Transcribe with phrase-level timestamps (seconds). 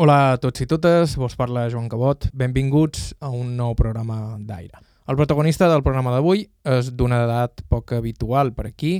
[0.00, 2.30] Hola a tots i totes, vos parla Joan Cabot.
[2.32, 4.80] Benvinguts a un nou programa d'aire.
[5.04, 8.94] El protagonista del programa d'avui és d'una edat poc habitual per aquí,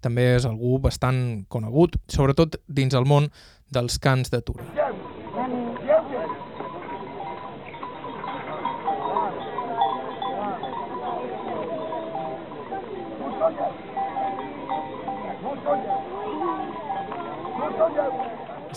[0.00, 1.18] també és algú bastant
[1.52, 3.28] conegut, sobretot dins el món
[3.68, 4.64] dels cants de Tura.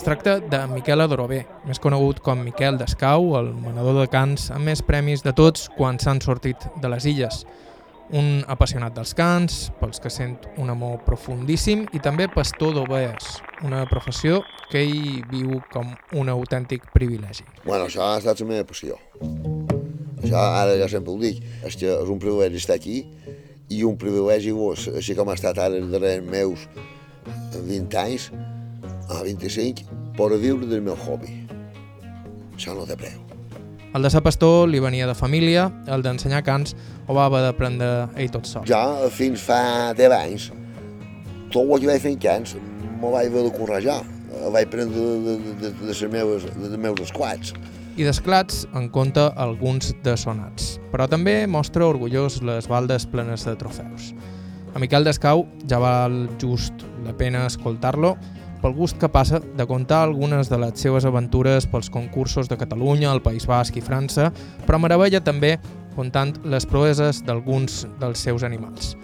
[0.00, 4.64] Es tracta de Miquel Adorobé, més conegut com Miquel Descau, el manador de cants amb
[4.64, 7.42] més premis de tots quan s'han sortit de les illes.
[8.16, 13.26] Un apassionat dels cants, pels que sent un amor profundíssim i també pastor d'ovelles,
[13.68, 14.38] una professió
[14.70, 17.44] que ell viu com un autèntic privilegi.
[17.66, 18.96] Bueno, això ha estat la meva passió.
[19.20, 23.02] Això ara ja sempre ho dic, és que és un privilegi estar aquí
[23.68, 24.56] i un privilegi,
[24.94, 26.64] així com ha estat ara els darrers meus
[27.52, 28.30] 20 anys,
[29.10, 29.84] a 25,
[30.16, 31.34] per viure del meu hobby.
[32.54, 33.18] Això no té preu.
[33.90, 36.76] El de ser pastor li venia de família, el d'ensenyar cants
[37.08, 38.62] ho va haver d'aprendre ell tot sol.
[38.68, 40.50] Jo, fins fa 10 anys,
[41.50, 42.54] tot el que vaig fer en cants
[43.00, 44.00] m'ho vaig haver de correjar.
[44.54, 47.50] Vaig prendre de, de, de, de, les meves, de, de meus esquats.
[47.98, 53.56] I d'esclats en compta alguns de sonats, però també mostra orgullós les baldes plenes de
[53.58, 54.12] trofeus.
[54.70, 58.14] A Miquel Descau ja val just la pena escoltar-lo
[58.60, 63.12] pel gust que passa de contar algunes de les seves aventures pels concursos de Catalunya,
[63.12, 64.30] el País Basc i França,
[64.66, 65.56] però meravella també
[65.96, 68.94] contant les proeses d'alguns dels seus animals.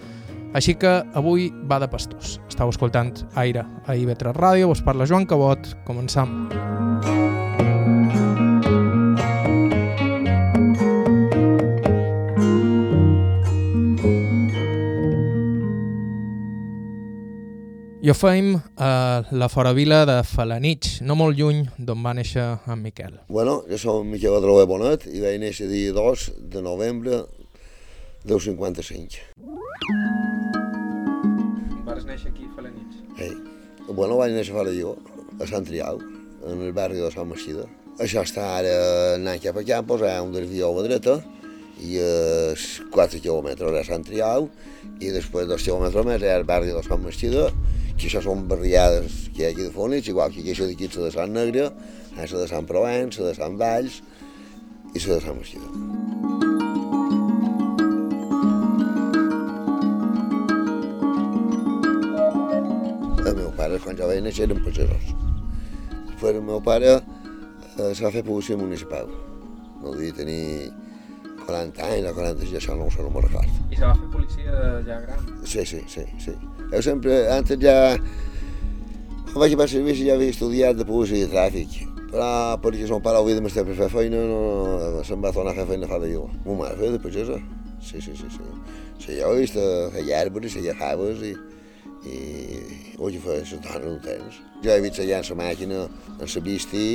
[0.55, 2.37] Així que avui va de pastors.
[2.47, 6.47] Estau escoltant Aire a IB3 Ràdio, us parla Joan Cabot, començam.
[6.53, 6.86] I
[18.11, 23.17] ho feim a la foravila de Falanich, no molt lluny d'on va néixer en Miquel.
[23.27, 27.23] Bueno, jo soc Miquel Adroé Bonet i vaig néixer dia 2 de novembre
[28.23, 29.17] del 55.
[31.87, 32.95] Vas néixer aquí a Falanich?
[33.17, 33.33] Ei.
[33.89, 34.95] Bueno, vaig néixer a Falailló,
[35.41, 35.99] a Sant Triau,
[36.47, 37.65] en el barri de Sant Mastida.
[37.97, 38.75] Això està ara
[39.15, 41.17] anant cap a Campos, hi ha un desvió a la dreta,
[41.83, 44.47] i és 4 quilòmetres a Sant Triau,
[44.97, 47.49] i després dos quilòmetres més hi ha el barri de Sant Mastida,
[47.97, 51.07] que això són barriades que hi ha aquí de Fonix, igual que això d'aquí la
[51.07, 51.69] de Sant Negre,
[52.17, 54.01] la de Sant Provenç, la de Sant Valls
[54.93, 55.69] i la de Sant Mastida.
[63.27, 65.13] El meu pare, quan jo vaig néixer, eren pagesos.
[66.09, 69.09] Després el meu pare eh, se va fer policia municipal.
[69.81, 70.71] No devia tenir
[71.47, 73.59] 40 anys o 40 anys, això no ho sé, no me'n record.
[73.71, 75.27] I se va fer policia ja gran?
[75.43, 76.33] Sí, sí, sí, sí.
[76.71, 77.75] Jo sempre, antes ja,
[79.31, 81.79] quan vaig a servici ja havia estudiat de policia i tràfic,
[82.11, 82.29] però
[82.63, 85.67] perquè son pare havia de m'estar per fer feina, no, se'm va tornar a fer
[85.71, 86.27] feina a fora jo.
[86.45, 87.39] Mo mare feia de pagesa.
[87.83, 88.47] Sí, sí, sí, sí.
[88.97, 89.57] Sí, jo he vist
[90.17, 91.35] arbres, feia faves i,
[92.07, 92.17] i
[92.97, 94.39] ho vaig fer les dones un temps.
[94.63, 95.83] Jo he vist allà en la màquina,
[96.17, 96.87] en la bisti,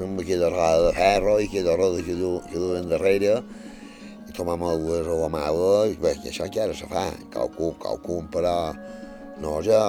[0.00, 3.40] amb aquella roda de ferro i aquella roda que, du, que duen darrere,
[4.30, 7.74] i tomam aigües o la mala, i bé, i això que ara se fa, qualcun,
[7.82, 8.54] qualcun, però
[9.42, 9.80] no, ja,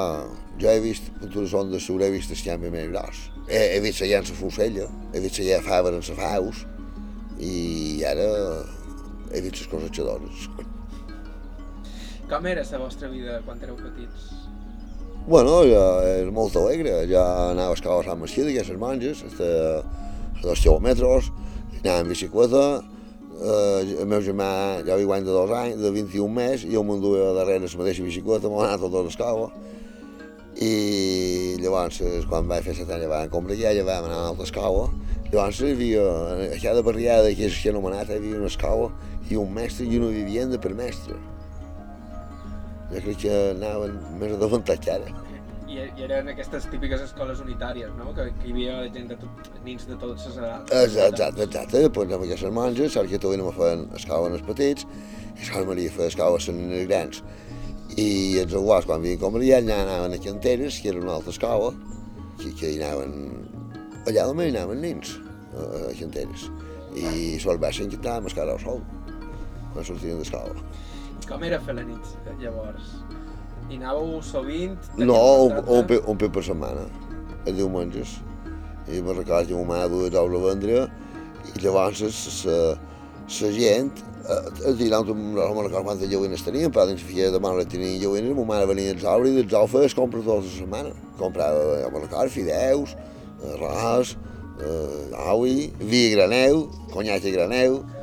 [0.57, 3.23] jo he vist pintures on de sur, he vist el canvi més gros.
[3.47, 6.65] He, he vist la fusella, he vist allà faves en la faus,
[7.37, 8.29] i ara
[9.31, 10.47] he vist les cosechadores.
[12.31, 14.31] Com era la vostra vida quan éreu petits?
[15.27, 15.83] Bueno, ja
[16.15, 21.29] és molt alegre, ja anava a escalar a Sant a aquestes monges, a dos quilòmetres,
[21.83, 22.63] anava en bicicleta,
[23.41, 24.49] eh, el meu germà
[24.85, 28.61] ja de dos anys, de 21 més, i jo m'enduia darrere la mateixa bicicleta, m'ho
[28.61, 29.49] anat tota l'escala,
[30.61, 34.45] i llavors, quan vaig fer set anys, vam comprar aquella, vam anar a una altra
[34.49, 34.85] escala,
[35.31, 36.05] llavors hi havia,
[36.51, 38.91] a cada barriada que que anomenat, hi havia una escala
[39.29, 41.15] i un mestre i una vivienda per mestre.
[42.91, 45.20] Jo crec que anaven més adelantats que ara.
[45.71, 48.11] I, I eren aquestes típiques escoles unitàries, no?
[48.15, 50.73] Que, que hi havia gent de tot, nins de totes les edats.
[50.81, 51.83] Exacte, exacte.
[51.95, 54.87] Pues anàvem a aquestes monges, ara que també no feien escala als petits,
[55.37, 57.23] i Sant Maria feia escala a les grans.
[57.99, 58.09] I
[58.39, 61.71] els aguats, quan havien com allà, allà anaven a Canteres, que era una altra escola,
[62.39, 63.15] que, que hi anaven...
[64.07, 65.15] Allà també hi anaven nins,
[65.53, 66.47] a, a Canteres.
[66.95, 68.83] I sol va ser que anàvem a escalar al sol,
[69.73, 70.67] quan sortien d'escola.
[71.27, 72.95] Com era fer la nit, llavors?
[73.71, 74.75] I anàveu sovint?
[74.99, 76.83] No, un, un, pe- un pet per setmana,
[77.45, 78.17] els diumenges.
[78.91, 80.81] I me'n recordo que ma mare duia doble a vendre
[81.55, 82.01] i llavors
[83.31, 87.63] la gent, eh, tirant, no me'n recordo quantes lleuines tenien, però dins feia de mare
[87.69, 90.91] tenien lleuines, ma mare venia als arbres i dels alfes compra tota la setmana.
[91.21, 92.97] Comprava, jo me'n recordo, fideus,
[93.53, 94.17] arròs,
[94.59, 98.00] eh, aui, vi graneu, conyac a graneu, i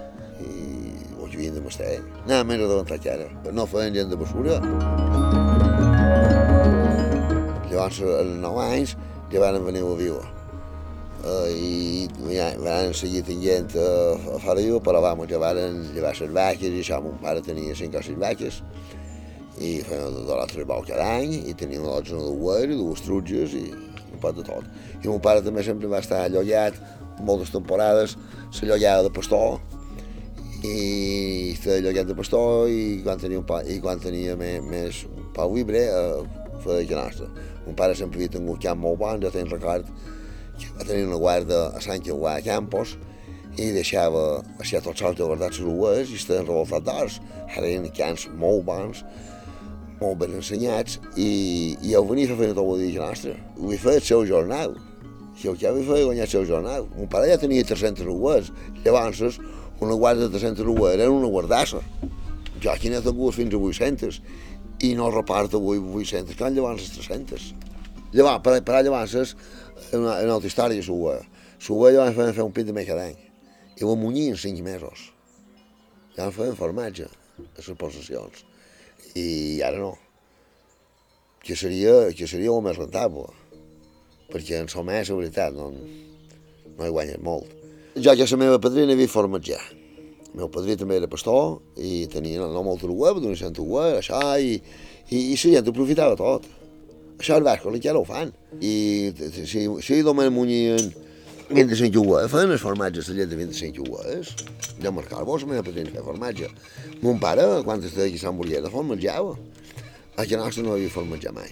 [1.68, 1.92] mastar.
[2.24, 4.58] Anava més adelantat que ara, no feien gent de basura.
[7.68, 8.96] Llavors, als 9 anys,
[9.32, 10.34] ja van venir a viure.
[11.18, 16.30] Uh, i ja, van seguir tenint uh, a fora viu, però vamos, ja llevar les
[16.30, 18.60] vaques i això, mon pare tenia 5 o 6 vaques
[19.58, 23.02] i feien de l'altre bou cada any i tenia una dotzena de guer i dues
[23.02, 24.68] trutges i un pot de tot.
[25.02, 26.78] I mon pare també sempre va estar allollat
[27.26, 28.14] moltes temporades,
[28.62, 29.58] llollava de pastor
[30.66, 35.04] i feia llollat de pastor i quan tenia, un pa, i quan tenia més, més
[35.36, 36.22] pau vibre eh,
[36.64, 37.28] feia nostra.
[37.66, 39.86] Mon pare sempre havia tingut camp molt bon, jo tenc record
[40.58, 42.96] que va tenir una guarda a Sant Jauà a Campos
[43.58, 47.20] i deixava així tots els guardats les rues i estaven revoltats d'ors.
[47.54, 49.04] Ara eren camps molt bons,
[50.00, 51.30] molt ben ensenyats i,
[51.82, 53.34] i heu venit a fer tot el dia nostre.
[53.58, 54.76] Ho he fet el seu jornal.
[55.38, 56.88] Si el que ho feia guanyar el seu jornal.
[56.96, 58.50] Mon pare ja tenia 300 rues.
[58.82, 59.38] Llavors,
[59.80, 61.80] una guarda de 300 rues era una guardassa.
[62.62, 64.20] Jo aquí n'he tingut fins a 800
[64.82, 67.52] i no reparto avui 800, que llavors 300.
[68.12, 69.34] Llavors, per, per llavors,
[69.92, 71.18] una, una altra història, s'ho
[71.58, 73.16] S'ho ja van fer, fer un pit de més cada any.
[73.78, 75.08] I ho munyir en 5 mesos.
[76.14, 78.44] Van fer formatge a les possessions.
[79.18, 79.96] I ara no.
[81.42, 83.26] Que seria, que seria el més rentable.
[84.30, 87.57] Perquè en som més, la veritat, no, no hi guanyes molt.
[87.98, 89.58] Jo que la meva padrina havia formatjar.
[90.28, 94.20] El meu padrí també era pastor i tenia no molt web, d'una cent web, això,
[94.38, 94.60] i,
[95.10, 96.46] i, i la gent aprofitava tot.
[97.18, 98.30] Això els bascos encara ho fan.
[98.62, 100.92] I si, si només munyien
[101.50, 104.30] 25 jugues, feien els formatges, la llet de 25 jugues.
[104.78, 106.52] Jo marcava vos, la meva padrina feia formatge.
[107.02, 109.34] Mon pare, quan estava aquí a Sant Borriera, formatjava.
[110.14, 111.50] A que nostre no havia formatjat mai.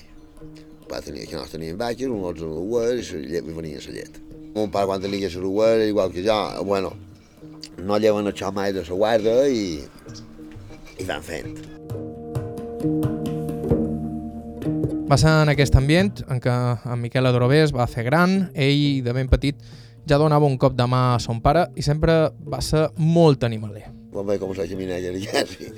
[0.86, 4.25] Va tenir, que nostre tenien vaques, un 11 de dues, i venia la llet.
[4.56, 6.94] Mon pare, quan tenia la ruguera, igual que jo, bueno,
[7.84, 9.82] no lleven això mai de la guarda i,
[10.96, 11.58] i van fent.
[15.06, 16.54] Va ser en aquest ambient en què
[16.88, 19.60] en Miquel Adorové es va fer gran, ell de ben petit
[20.08, 23.84] ja donava un cop de mà a son pare i sempre va ser molt animaler.
[24.14, 25.68] Quan vaig començar a caminar ja era sí.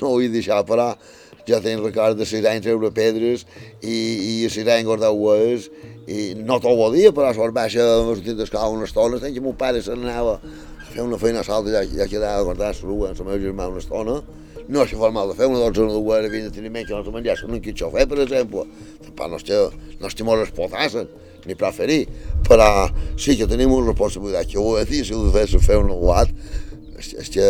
[0.00, 0.94] no ho vull deixar, però
[1.48, 3.46] ja tenc record de ser anys treure pedres
[3.80, 3.94] i,
[4.44, 5.70] i ser anys guardar ues
[6.06, 9.38] i no tot el dia, però a sort baixa m'ha sortit d'escala una estona, tenc
[9.38, 12.46] que mon pare se n'anava a fer una feina a salta, ja, ja quedava a
[12.50, 14.20] guardar la rua amb el meu germà una estona
[14.68, 17.90] no s'ha format de fer una dotzena de guerra, menys que no menjar, un quitxó
[17.90, 18.64] fer, per exemple.
[19.02, 21.08] Tampoc no estem, no estem molt explotassen,
[21.46, 22.06] ni preferir,
[22.46, 22.68] però
[23.18, 26.30] sí que tenim una responsabilitat que ho he dit, si ho de fer, un aguat,
[27.02, 27.46] és que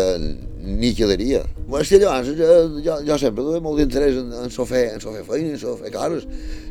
[0.63, 1.43] ni quedaria.
[1.67, 2.51] Bueno, és que llavors jo,
[2.85, 5.59] jo, jo sempre duia molt d'interès en, en so fer, en so fer feina, en
[5.59, 6.29] so fer coses.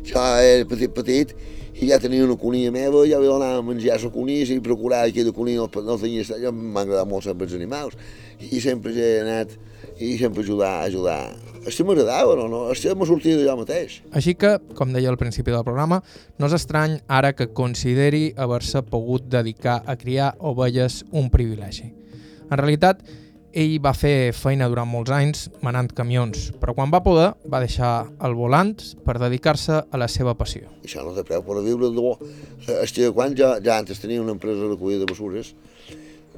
[0.08, 1.34] Jo era petit, petit,
[1.76, 5.12] i ja tenia una cunia meva, ja li donava a menjar la cunia, i procurava
[5.12, 6.24] que la cunia no, no tenia...
[6.24, 8.00] Jo m'ha agradat molt sempre els animals,
[8.40, 9.56] i sempre he anat
[10.02, 11.20] i sempre ajudar, ajudar.
[11.68, 12.48] Això m'agradava, no?
[12.50, 12.62] no?
[12.72, 14.00] Això m'ha sortit d'allò mateix.
[14.16, 16.00] Així que, com deia al principi del programa,
[16.40, 21.92] no és estrany ara que consideri haver-se pogut dedicar a criar ovelles un privilegi.
[22.48, 23.04] En realitat,
[23.52, 27.92] ell va fer feina durant molts anys manant camions, però quan va poder va deixar
[28.24, 30.70] el volant per dedicar-se a la seva passió.
[30.84, 32.16] Això no té preu per viure de bo.
[32.80, 35.52] És que quan ja, ja antes tenia una empresa de recollida de basures,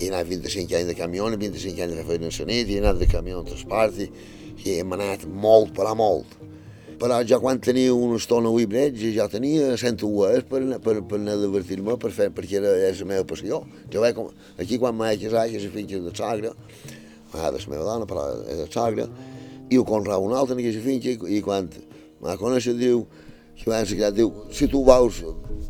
[0.01, 3.07] he anat 25 anys de camió, 25 anys de feina a nit, he anat de
[3.11, 4.11] camió en transport i,
[4.65, 6.35] i hem anat molt, però molt.
[6.99, 11.19] Però ja quan tenia una estona a Uibreig, ja tenia 100 UEs per, per, per
[11.19, 13.65] anar a divertir-me, per fer, perquè era, era la meva passió.
[13.93, 14.31] Jo vaig, com,
[14.63, 16.53] aquí quan m'he casat, que és la finca de Sagra,
[17.35, 19.07] ah, de la meva dona, però és de Sagra,
[19.71, 21.69] i ho conreu una altra en aquesta finca, i, i quan
[22.23, 23.05] m'ha conèixer, diu,
[23.59, 25.23] que va ensenyar, diu, si tu vols,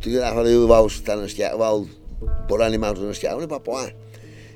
[0.02, 1.92] t'agrada, diu, vols, tan esquiar, vols,
[2.48, 3.88] veure animals en esquiar, no pot poar.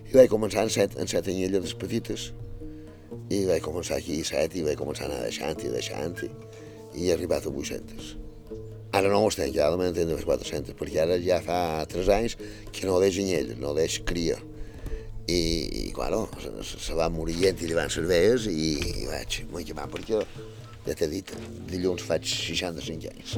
[0.08, 2.30] I vaig començar en set, en set anyelles petites,
[3.28, 6.30] i vaig començar aquí a set, i vaig començar a anar deixant i deixant, i,
[6.96, 8.14] i he arribat a 800.
[8.96, 12.38] Ara no ho estem, ja de moment de 400, perquè ara ja fa 3 anys
[12.72, 14.38] que no deix anyelles, no deix cria.
[15.28, 15.40] I,
[15.88, 18.70] i claro, se, se va morir gent i li van cerveses i,
[19.10, 20.22] vaig m'acabar perquè
[20.86, 21.34] ja t'he dit,
[21.68, 23.36] dilluns faig 65 anys.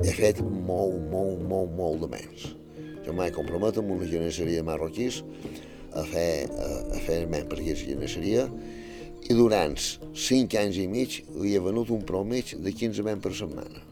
[0.00, 2.48] He fet molt, molt, molt, molt de menys
[3.10, 5.20] jo m'he compromès amb una geneseria de marroquís
[5.98, 8.46] a fer, a, a fer men per aquesta geneseria
[9.26, 13.82] i durant 5 anys i mig havia venut un promig de 15 men per setmana.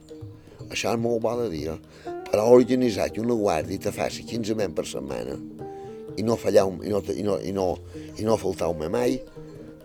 [0.69, 2.15] Això és molt bo de dir, eh?
[2.29, 5.39] però organitzar que una guàrdia te faci 15 men per setmana
[6.19, 7.69] i no fallar i no, i no, i no,
[8.19, 9.21] i no faltar-me mai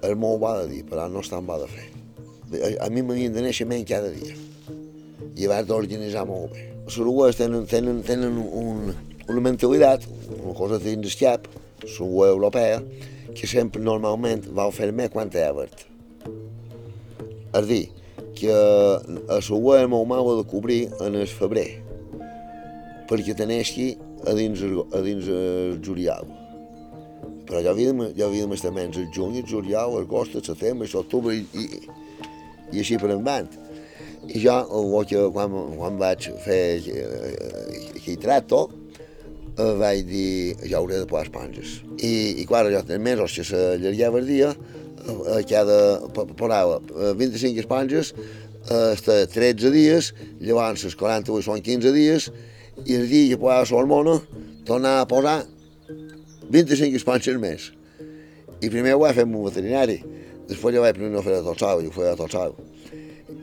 [0.04, 1.88] és molt bo de dir, però no és tan bo de fer.
[2.54, 4.36] A, a mi m'havien de néixer men cada dia
[5.34, 6.70] i abans d'organitzar molt bé.
[6.84, 8.94] els uruguais tenen, tenen, tenen un,
[9.30, 10.04] una mentalitat,
[10.36, 11.48] una cosa dins del cap,
[11.84, 12.82] la europea,
[13.34, 15.86] que sempre normalment va fer més quan té verd.
[17.54, 17.86] És dir,
[18.36, 21.80] que a la web meu mal de cobrir en el febrer,
[23.10, 23.94] perquè teneixi
[24.28, 26.30] a dins, a dins el juliol.
[27.48, 31.36] Però ja havíem, ja havíem estat menys el juny, el juliol, agost, el setembre, l'octubre
[31.36, 31.84] i, i,
[32.72, 33.52] i així per endavant.
[34.32, 34.56] I jo,
[35.36, 38.62] quan, quan vaig fer aquell tracto,
[39.58, 41.82] eh, vaig dir, ja hauré de posar esponges.
[42.00, 44.54] I, i quan jo tenia mesos que s'allargava el dia,
[45.04, 45.78] eh, cada,
[46.16, 46.80] posava
[47.20, 48.14] 25 esponges,
[48.72, 52.32] eh, 13 dies, llavors els 48 són 15 dies,
[52.86, 54.18] i el dia que posava l'hormona,
[54.68, 55.38] tornava a posar
[56.54, 57.72] 25 esponges més.
[58.64, 60.00] I primer ho vaig fer amb un veterinari,
[60.50, 62.56] després jo vaig primer no fer a tot sol, i ho feia a tot sol.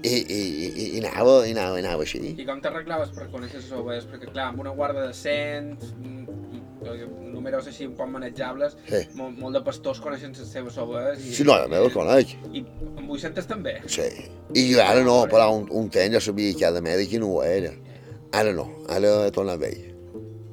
[0.00, 2.20] I, i, i, i, anava, i anava, i anava així.
[2.40, 4.06] I com t'arreglaves per conèixer les ovelles?
[4.08, 5.90] Perquè clar, amb una guarda de 100,
[7.40, 9.02] números així un poc manejables, sí.
[9.18, 11.20] molt, molt de pastors coneixen les seves ovelles.
[11.20, 12.34] I, sí, no, jo les conec.
[12.52, 12.64] I
[12.96, 13.76] amb 800 també?
[13.92, 14.08] Sí.
[14.56, 17.74] I ara no, però un, un temps ja sabia que cada mèdic no ho era.
[18.32, 19.80] Ara no, ara he tornat vell.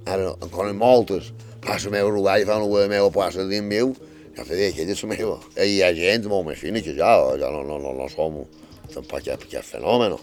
[0.09, 1.29] Ara no, en conec moltes.
[1.61, 3.93] Però la meva uruguai fa una meva passa dins meu,
[4.37, 5.37] ja te dic, aquella és la meva.
[5.57, 8.41] I hi ha gent molt més fina que jo, ja no, no, no, no som
[8.93, 10.17] tampoc hi ha fenòmeno.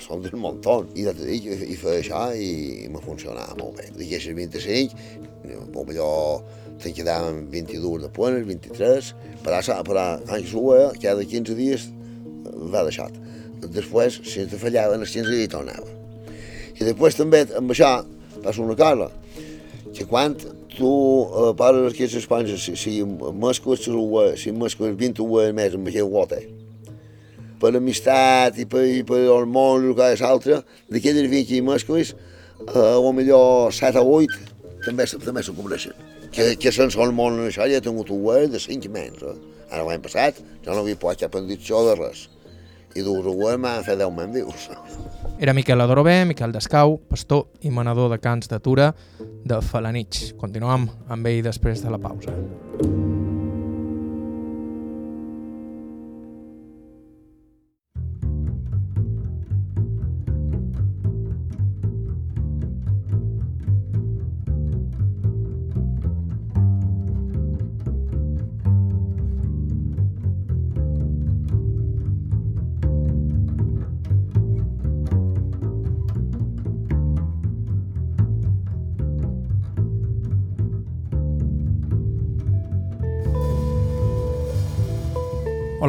[0.00, 0.78] Són d'un muntó.
[0.96, 3.90] I ja te dic, i feia això i me funcionava molt bé.
[3.98, 4.96] D'aquestes 25,
[5.76, 6.44] millor
[6.80, 11.90] te'n quedaven 22 de puentes, 23, però, però any sua, cada 15 dies
[12.72, 13.16] va deixat.
[13.68, 15.99] Després, si te fallaven, els 15 dies tornava.
[16.80, 17.98] I després també amb això
[18.40, 19.10] passa una cosa,
[19.92, 20.34] que quan
[20.72, 20.92] tu
[21.26, 23.84] eh, pares aquestes esponges, si, si mescles,
[24.40, 26.40] si mescles 20 ues més amb aquest guate,
[27.60, 32.14] per amistat i per, i per el món i cada altre, d'aquelles 20 mescles,
[32.64, 34.40] eh, o millor 7 o 8,
[34.86, 36.08] també, també se cobreixen.
[36.32, 39.20] Que, que sense món això ja he tingut web de 5 menys.
[39.26, 39.36] Eh?
[39.70, 42.28] Ara l'any passat jo no havia pogut cap enditxó de res.
[42.96, 44.70] I dos web m'han fet 10 men vius.
[45.40, 48.90] Era Miquel Adorobé, Miquel Descau, pastor i manador de cants de Tura
[49.48, 50.34] de Falanich.
[50.36, 52.36] Continuem amb ell després de la pausa.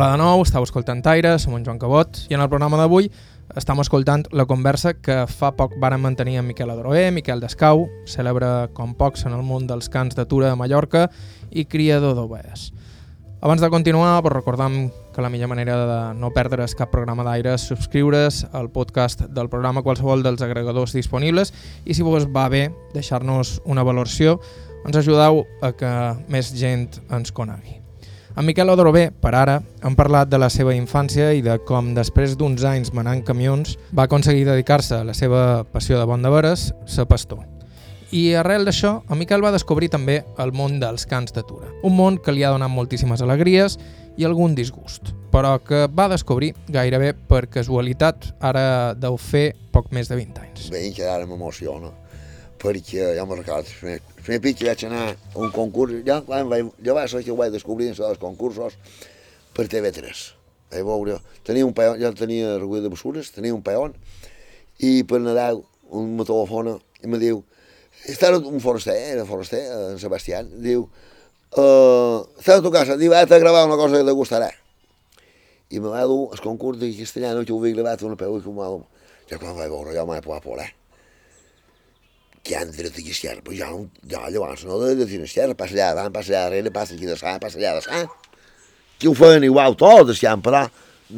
[0.01, 3.05] Hola de nou, estàu escoltant Taire, som en Joan Cabot i en el programa d'avui
[3.53, 8.72] estem escoltant la conversa que fa poc varen mantenir amb Miquel Adroé, Miquel Descau, cèlebre
[8.74, 11.03] com pocs en el món dels cants de Tura de Mallorca
[11.53, 12.72] i criador d'ovelles.
[13.46, 14.79] Abans de continuar, pues recordam
[15.13, 19.51] que la millor manera de no perdre's cap programa d'aire és subscriure's al podcast del
[19.53, 21.53] programa qualsevol dels agregadors disponibles
[21.86, 24.39] i si vos va bé deixar-nos una valoració,
[24.81, 25.93] ens ajudeu a que
[26.25, 27.80] més gent ens conegui.
[28.31, 32.38] En Miquel Odorobé, per ara, han parlat de la seva infància i de com després
[32.39, 36.69] d'uns anys manant camions va aconseguir dedicar-se a la seva passió de bon de veres,
[36.88, 37.43] ser pastor.
[38.15, 41.67] I arrel d'això, en Miquel va descobrir també el món dels cants de Tura.
[41.83, 43.75] Un món que li ha donat moltíssimes alegries
[44.15, 50.07] i algun disgust, però que va descobrir gairebé per casualitat ara deu fer poc més
[50.07, 50.71] de 20 anys.
[50.71, 51.91] Bé, que ara m'emociona,
[52.63, 56.67] perquè ja me'n recordo, el primer que vaig anar a un concurs, ja, quan vaig,
[56.85, 58.75] jo vaig ser que ho vaig descobrir en els concursos
[59.55, 60.25] per TV3.
[60.71, 63.95] Vaig veure, tenia un peon, ja tenia recull de mesures, tenia un peon,
[64.77, 67.41] i per Nadal un me telefona i me diu,
[68.05, 70.85] està un foraster, era foraster, en Sebastià, diu,
[71.57, 74.51] uh, està a tu casa, diu, has de gravar una cosa que te gustarà.
[75.71, 78.45] I me va dur el concurs de castellano que ho havia gravat una peu i
[78.45, 78.69] com a...
[79.31, 80.69] Ja quan vaig veure, jo m'he pogut plorar
[82.43, 83.69] que han dret aquí esquerra, però ja,
[84.10, 87.17] ja llavors no de dir esquerra, passa allà davant, passa allà darrere, passa aquí de
[87.17, 88.05] sa, passa allà de sa.
[88.98, 90.63] Que ho feien igual tot, esquiant, però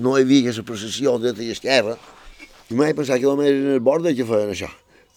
[0.03, 1.95] no hi havia aquesta processió de i esquerra.
[2.71, 4.69] I mai pensava que només en el bord que feien això.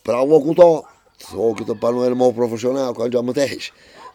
[0.07, 0.85] Però el locutor,
[1.23, 3.73] segur que tampoc no era molt professional, com jo mateix,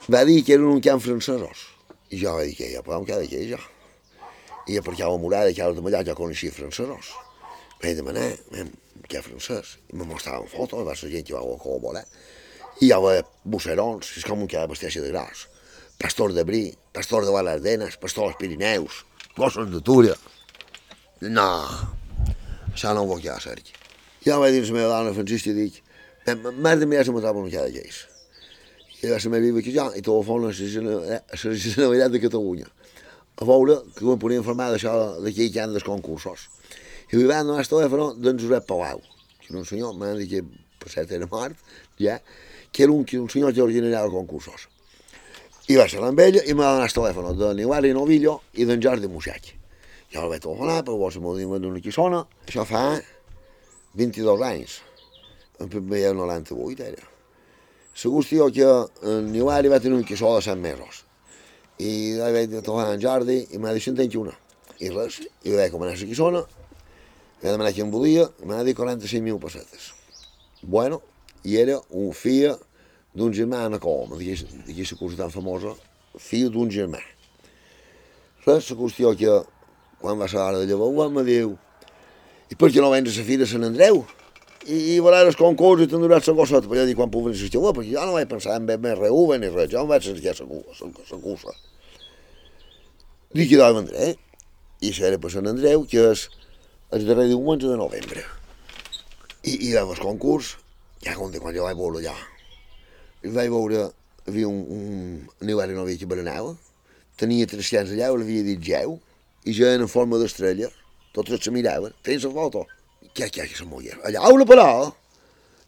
[0.07, 1.67] va dir que eren un camp francesos.
[2.12, 3.60] I jo vaig dir que ja podem quedar aquí, jo.
[4.67, 7.12] I perquè a la murada que ara de allà ja coneixia francesos.
[7.81, 8.29] Vaig demanar,
[9.11, 12.05] que francès, i me mostraven fotos, va ser gent que va col·laborar,
[12.81, 15.45] i hi havia busserons, és com un que ha vesteix de gros,
[16.01, 16.63] pastor de Brí,
[16.95, 19.03] pastor de Valardenes, pastor dels Pirineus,
[19.37, 20.15] gossos de Túria.
[21.21, 21.49] No,
[22.71, 23.75] això no ho vull ja, Sergi.
[24.25, 25.81] Jo vaig dir a la meva dona, Francisca, dic,
[26.25, 28.05] més de mirar si m'ho trobo una cada lleis.
[29.01, 32.69] I va ser meva viva que jo, i telefona a la Generalitat de Catalunya,
[33.41, 36.49] a veure que em podia informar d'això d'aquí que han dels concursos.
[37.11, 39.01] I li van donar el telèfon d'en Josep Palau,
[39.41, 40.43] que era un senyor, m'han dit que
[40.79, 41.57] per cert era mort,
[41.99, 42.21] ja,
[42.71, 44.69] que era un, que un senyor que originava concursos.
[45.67, 48.79] I va ser amb ella i m'ha donat el telèfon de Niuari Novillo i d'en
[48.83, 49.51] Jordi Muixac.
[50.11, 52.23] Jo el vaig telefonar, però vos m'ho diuen d'una quissona.
[52.47, 52.83] Això fa
[53.99, 54.79] 22 anys.
[55.59, 57.05] En primer 98 era.
[57.91, 58.71] La qüestió que
[59.11, 61.03] en Niuari va tenir un quissó de 100 mesos.
[61.77, 64.33] I vaig telefonar en Jordi i m'ha dit, tenc una.
[64.79, 66.43] I res, i vaig començar la quissona,
[67.41, 69.91] vaig demanar qui em volia, i m'ha dit 45.000 pessetes.
[70.62, 71.01] Bueno,
[71.43, 72.53] i era un fill
[73.17, 75.74] d'un germà a Coloma, d'aquesta cosa tan famosa,
[76.17, 77.01] fill d'un germà.
[78.45, 79.41] Res, la qüestió que
[80.01, 81.57] quan va ser l'hora de llavor, em diu
[82.51, 84.01] i per què no vens a la fira de Sant Andreu?
[84.67, 86.67] I, i veuràs el concurs i t'enduràs la gosseta.
[86.67, 88.98] Però jo dic, quan puc venir a la perquè jo no vaig pensar en més
[89.00, 91.55] reuva ni res, jo em vaig sentir la cursa.
[93.31, 94.12] Dic que d'on vendré,
[94.83, 96.27] i serà per Sant Andreu, que és
[96.91, 98.24] el darrer diumenge de novembre.
[99.48, 100.55] I, i vam el concurs,
[101.05, 102.15] ja com de quan jo vaig veure allà.
[103.24, 103.88] Vaig veure,
[104.27, 106.53] havia un, un Nivari no havia que berenava,
[107.17, 108.98] tenia 300 allà, l'havia dit geu,
[109.48, 110.69] i ja en forma d'estrella,
[111.15, 112.67] tots se miraven, feien la foto.
[113.15, 113.98] Què, què, que se moia?
[114.07, 114.91] Allà una parada,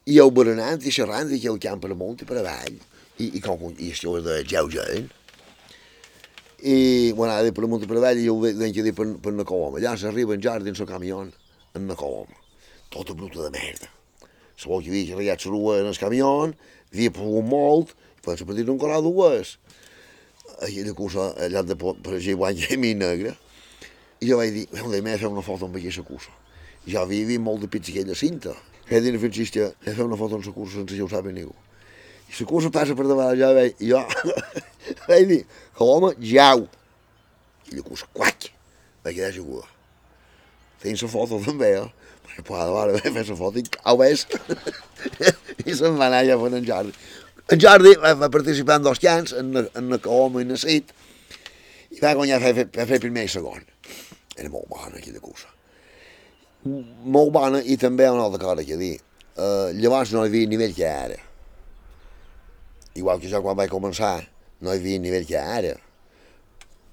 [0.06, 2.76] i el berenant i xerrant i el camp per amunt i per avall,
[3.18, 5.10] i, i, com, i això de geu gent.
[6.64, 9.82] I, bueno, de per per avall, i jo ho veig dir per, per na Coloma.
[9.82, 11.18] Allà s'arriba en jardí en el camió,
[11.76, 12.38] en na Coloma.
[12.90, 13.90] Tota bruta de merda.
[14.56, 16.30] Sabeu que havia carregat la rua en el camió,
[16.94, 19.58] havia plogut molt, i per partir d'un colar dues.
[20.62, 23.36] Aquella cursa allà de allà guanya mi negra.
[24.22, 26.32] I jo vaig dir, heu de fer una foto amb aquesta cursa.
[26.88, 28.56] Jo havia vist molt de pits aquella cinta.
[28.88, 31.52] Vaig dir a Francisca, he una foto amb la cursa sense que ho sabi ningú.
[32.30, 34.02] I la cursa passa per davant allà, vaig, i jo
[35.10, 35.42] vaig dir,
[35.78, 36.64] que l'home jau.
[37.70, 38.50] I la cursa, quac,
[39.06, 39.68] vaig quedar segura.
[40.84, 42.16] Feien la foto també, eh?
[42.24, 44.26] Perquè per davant vaig fer la foto i cau ves.
[45.68, 46.96] I se'n va anar ja fent en Jordi.
[47.52, 50.60] En Jordi va, va participar en dos cants, en, en la Coloma i en la
[50.64, 50.96] Cit,
[51.94, 53.62] i va guanyar a fer, fer primer i segon
[54.38, 55.50] era molt bona aquella cursa.
[56.64, 58.96] Molt bona i també una altra cosa que dir.
[59.34, 61.18] Uh, llavors no hi havia nivell que ara.
[63.00, 64.20] Igual que jo quan vaig començar
[64.62, 65.74] no hi havia nivell que ara.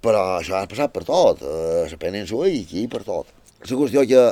[0.01, 3.29] Però això ha passat per tot, a la península i aquí per tot.
[3.61, 4.25] La qüestió que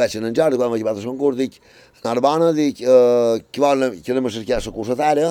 [0.00, 1.60] vaig anar en Jordi, quan vaig a un curs, dic,
[2.04, 5.26] Narbona, dic, uh, que, vol, que anem a cercar la cursa d'ara,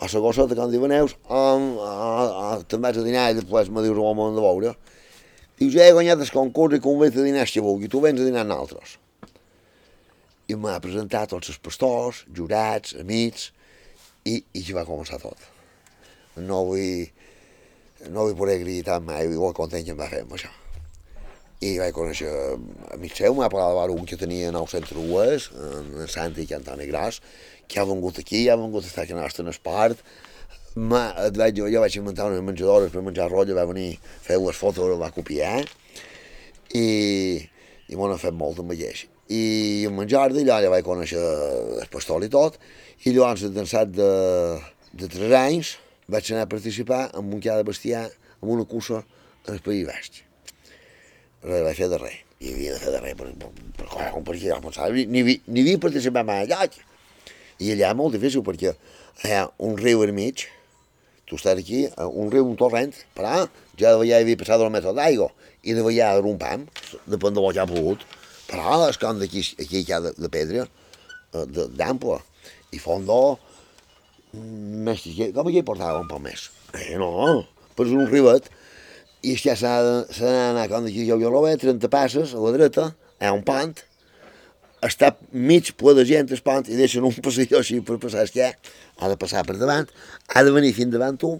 [0.00, 3.68] a la gosseta, com diuen neus, um, uh, uh, te'n vaig a dinar i després
[3.68, 4.72] me dius on de veure.
[5.60, 8.24] Diu, ja he guanyat el concurs i convé a dinar si vulgui, tu vens a
[8.24, 8.96] dinar nosaltres.
[10.48, 13.50] I m'ha presentat tots els pastors, jurats, amics,
[14.26, 15.40] i, i ja va començar tot.
[16.36, 17.06] No vull,
[18.10, 20.52] no vull poder gritar mai, igual content que em va fer amb això.
[21.64, 22.30] I vaig conèixer
[22.92, 27.22] amics seu, m'ha parlat d'un que tenia 900 rues, en Santi i Antoni Gras,
[27.66, 30.02] que ha vengut aquí, ha vengut a estar aquí a nostre espart,
[30.76, 34.90] Ma, vaig, jo vaig inventar unes menjadores per menjar rotlla, va venir, fer les fotos,
[35.00, 35.62] va copiar,
[36.76, 36.88] i,
[37.88, 39.06] i m'ho han fet molt amb ell.
[39.32, 41.22] I en menjar d'allà ja vaig conèixer
[41.82, 42.60] el pastor i tot,
[43.04, 44.10] i llavors, d'ençat de,
[44.94, 45.72] de 3 anys,
[46.08, 48.06] vaig anar a participar en un cada bestiar,
[48.42, 49.02] en una cursa
[49.46, 50.22] en el País Baix.
[51.42, 52.22] Res, vaig fer de res.
[52.40, 55.38] I havia de fer de res, per, per, per, per, perquè jo pensava, ni, ni,
[55.46, 56.68] ni havia participat mai allà.
[57.58, 58.74] I allà molt difícil, perquè
[59.24, 60.46] hi ha un riu al mig,
[61.26, 63.46] tu estàs aquí, un riu, un torrent, però
[63.78, 65.32] ja de vegades havia passat el metre d'aigua
[65.66, 66.66] i de vegades un pam,
[67.10, 68.04] depèn de que ha pogut,
[68.46, 70.66] però és com d'aquí aquí hi ha de, de pedra,
[71.34, 71.46] eh,
[71.78, 72.20] d'ample,
[72.74, 73.38] i fondo,
[74.36, 75.04] més
[75.34, 76.48] com aquí portava un poc més.
[76.76, 77.42] Eh, no,
[77.76, 78.50] però és un rivet,
[79.26, 83.28] i ja s'ha d'anar com d'aquí jo ho veig, 30 passes a la dreta, hi
[83.28, 83.74] ha un pont,
[84.86, 88.52] està mig ple de gent el pont i deixen un passador així per passar que
[88.52, 89.88] ha de passar per davant,
[90.34, 91.36] ha de venir fins davant tu,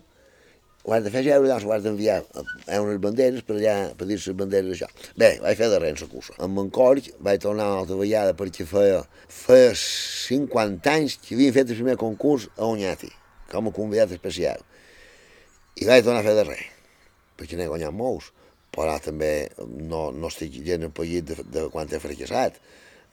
[0.87, 4.07] ho has de fer geure, llavors ho has d'enviar a unes banderes per allà, per
[4.07, 4.87] dir les banderes això.
[5.18, 6.37] Bé, vaig fer de res la cursa.
[6.46, 11.57] Amb en Corc vaig tornar una altra vegada perquè feia, feia 50 anys que havien
[11.57, 13.11] fet el primer concurs a Onyati,
[13.51, 14.62] com a convidat especial.
[15.75, 16.64] I vaig tornar a fer de res,
[17.35, 18.31] perquè n'he guanyat molts,
[18.77, 19.33] però també
[19.66, 22.61] no, no estic gent empallit de, de quan he fracassat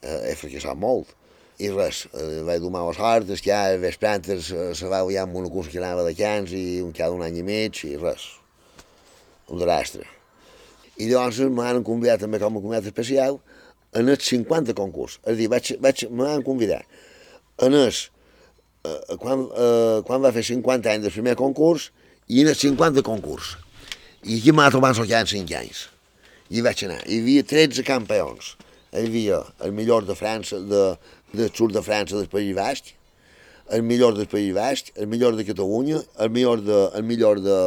[0.03, 1.15] eh, he fracassat molt.
[1.63, 5.37] I res, eh, vaig domar les hortes, que ja vesprantes eh, se va ja amb
[5.39, 8.25] una cursa que anava de cans i un cada un any i mig i res,
[9.47, 10.03] un desastre.
[10.99, 13.39] I llavors m'han convidat també com a convidat especial
[13.97, 15.19] en els 50 concurs.
[15.23, 16.81] És a dir, vaig, vaig, me van convidar
[17.63, 17.93] en el,
[18.83, 21.91] eh, quan, eh, quan va fer 50 anys del primer concurs
[22.27, 23.55] i en els 50 concurs.
[24.23, 25.87] I aquí m'ha trobat el en 5 anys.
[26.49, 27.01] I vaig anar.
[27.07, 28.55] Hi havia 13 campions.
[28.93, 30.83] Hi havia el millor de França, de,
[31.33, 32.93] del sud de França, del País Basc,
[33.73, 37.59] el millor del País Basc, el millor de Catalunya, el millor de, el millor de,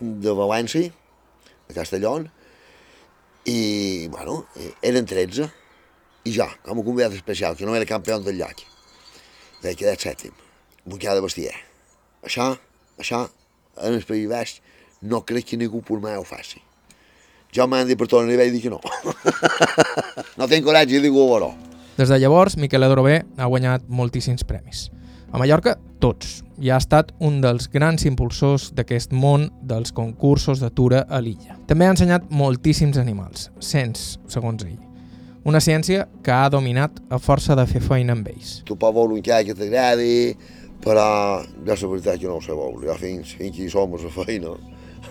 [0.00, 0.92] de València,
[1.68, 2.16] de Castelló,
[3.44, 4.46] i, bueno,
[4.80, 5.50] eren 13,
[6.24, 8.64] i jo, com a convidat especial, que no era campió del lloc,
[9.62, 10.32] vaig quedar sèptim,
[10.96, 11.58] queda de bestiar.
[12.24, 12.54] Això,
[13.02, 13.26] això,
[13.82, 14.62] en el País Basc,
[15.02, 16.62] no crec que ningú per mai ho faci.
[17.52, 18.80] Jo m'han dit per nivell i dic que no.
[20.38, 21.50] no tinc coratge i dic ho veurò.
[21.98, 24.86] Des de llavors, Miquel Adrobé ha guanyat moltíssims premis.
[25.32, 31.02] A Mallorca, tots, i ha estat un dels grans impulsors d'aquest món dels concursos d'atura
[31.08, 31.58] a l'illa.
[31.68, 34.80] També ha ensenyat moltíssims animals, cents, segons ell.
[35.44, 38.60] Una ciència que ha dominat a força de fer feina amb ells.
[38.64, 40.36] Tu pots un que t'agradi,
[40.84, 42.86] però jo la veritat que no ho sé veure.
[42.86, 44.56] Jo fins, fins que hi som a la feina,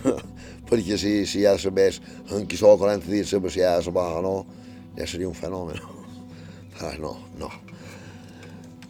[0.68, 4.06] perquè si, si ja sabés en qui sóc 40 dies saber si ha de saber
[4.18, 4.36] o no,
[4.98, 6.01] ja seria un fenomen.
[7.00, 7.50] No, no.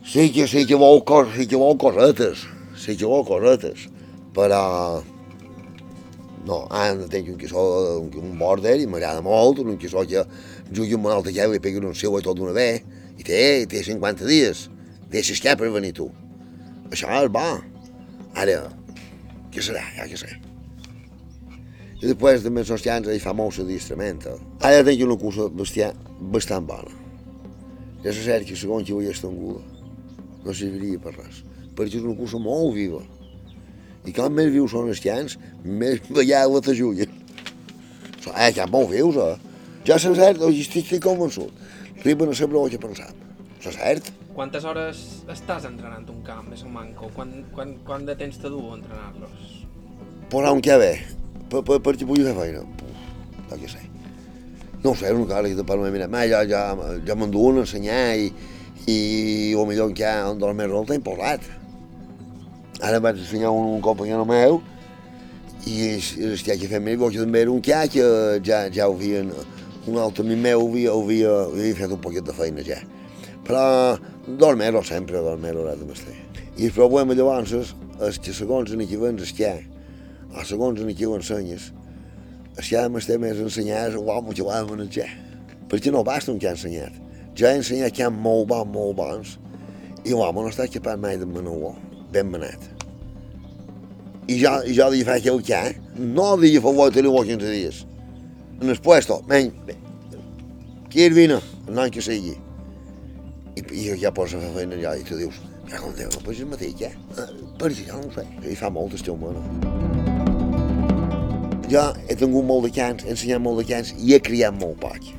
[0.05, 3.87] Sí que, sí que vol, cos, sí que vol cosetes, sí que vol cosetes,
[4.35, 5.03] però
[6.49, 7.63] no, ara tenc un quissó,
[8.01, 10.25] un, un border i m'agrada molt, un quissó que
[10.75, 13.43] jugui amb un altre que i pegui un seu i tot d'una vegada, i té,
[13.71, 14.69] té 50 dies,
[15.13, 16.09] deixes què per venir tu.
[16.91, 17.45] Això és bo.
[18.43, 18.57] Ara,
[19.53, 20.33] què serà, ja què sé.
[22.03, 24.27] I després també els llans hi fa molt d'adistrament.
[24.65, 25.93] Ara tinc una cursa bestiar
[26.35, 27.02] bastant bona.
[28.03, 29.63] Ja és cert que segons qui ho hi estanguda
[30.45, 31.43] no serviria per res,
[31.77, 33.03] perquè és una cursa molt viva.
[34.03, 37.19] I com més vius són els llans, més ballada t'ajuden.
[38.33, 39.37] Eh, que molt vius, eh?
[39.87, 41.63] Ja és cert, estic, estic convençut.
[42.01, 43.23] Arriben a saber el que pensam.
[43.61, 44.11] És cert.
[44.33, 47.11] Quantes hores estàs entrenant un camp, més o manco?
[47.15, 49.57] Quan, quan, quan de temps te du entrenar-los?
[50.33, 50.93] Posar un que ve,
[51.53, 52.65] per, per, perquè pugui fer feina.
[52.81, 53.09] Puf,
[53.51, 53.92] no què sé.
[54.83, 58.17] No ho sé, una cosa que te parlo, mira, ja, ja, ja m'enduen a ensenyar
[58.19, 58.33] i,
[58.91, 61.45] i o millor que un dels més el tinc posat.
[62.83, 64.59] Ara vaig ensenyar un, un companyó meu
[65.71, 68.07] i el que més bo que també era un que que
[68.43, 69.31] ja, ja ho havien,
[69.87, 72.81] un altre amic meu havia, havia, havia fet un poquet de feina ja.
[73.47, 73.63] Però
[74.27, 76.17] dormir-ho sempre, dormir-ho res de mestre.
[76.59, 79.53] I el problema llavors és que segons en qui vens que,
[80.35, 81.71] o segons en qui ho ensenyes,
[82.57, 85.09] el que ha de mestre més ensenyar és l'home que ha de manejar.
[85.71, 87.03] Perquè no basta un que ha ensenyat
[87.37, 89.37] ja he ensenyat que hi ha molt bons, molt bons,
[90.05, 91.73] i l'home no està capaç mai de manar-ho,
[92.13, 92.69] ben manat.
[94.29, 97.83] I jo, i jo li faig el que ha, no li favor tenir 15 dies.
[98.61, 99.51] En el puesto, ven,
[100.93, 102.37] qui és vina, el nom que sigui.
[103.57, 106.25] I, i ja posa a fer feina allà i tu dius, ja com Déu, no
[106.25, 106.95] pots el mateix, eh?
[107.59, 110.12] Perquè jo no ho sé, i fa molt estiu humana.
[111.71, 114.81] Jo he tingut molt de cans, he ensenyat molt de cans i he criat molt
[114.83, 115.13] poc.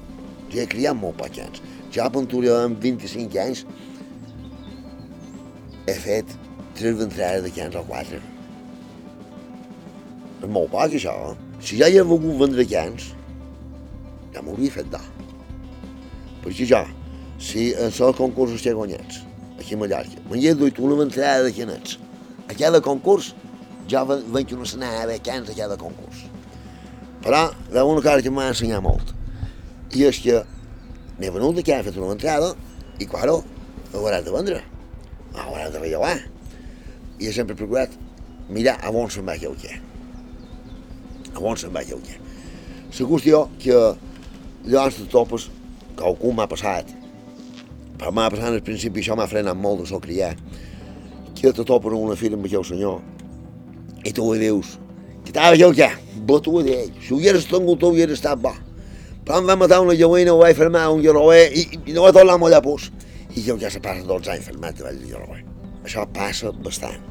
[0.52, 1.62] Jo he criat molt poc cans.
[1.94, 3.64] Jo a Ventura amb 25 anys
[5.88, 6.36] he fet
[6.76, 8.20] tres ventrades de cans o quatre.
[10.42, 11.14] És molt poc, això.
[11.32, 11.60] Eh?
[11.64, 13.14] Si ja hi he volgut vendre cans,
[14.34, 15.06] ja m'hauria fet d'or.
[16.44, 16.82] Perquè jo,
[17.40, 19.22] si en els concursos que he guanyats,
[19.60, 21.98] aquí a Mallorca, m'hi he duit una ventrada de canets.
[22.52, 23.32] A cada concurs,
[23.88, 26.33] jo venc una senada de cans a cada concurs.
[27.24, 29.14] Però hi ha una cosa que m'ha ensenyat molt,
[29.96, 30.42] i és que
[31.20, 32.52] m'he venut que ha fet una entrada
[33.00, 33.42] i, claro,
[33.94, 34.60] ho hauràs de vendre.
[35.34, 36.18] Ho hauràs de rellevar.
[37.22, 37.94] I he sempre procurat
[38.50, 39.78] mirar a on se'n va el què.
[41.34, 42.20] A on se'n va el què.
[42.94, 43.78] La qüestió que
[44.66, 45.48] llavors de topes,
[45.98, 46.92] qualcú m'ha passat,
[47.98, 50.34] però m'ha passat al principi, això m'ha frenat molt de so criar,
[51.38, 53.02] que te topes una fira amb aquell senyor
[54.04, 54.78] i tu li dius,
[55.34, 55.90] que t'ha el què?
[56.30, 58.52] Bo tu ho d'ell, si ho hauries tingut tu hauries estat bo.
[59.26, 62.12] Però em va matar una llavina, ho vaig fermar un lloroer i, i no va
[62.14, 62.92] tornar a mollar pus.
[63.34, 65.42] I jo ja se passa 12 anys fermat davall del lloroer.
[65.88, 67.02] Això passa bastant.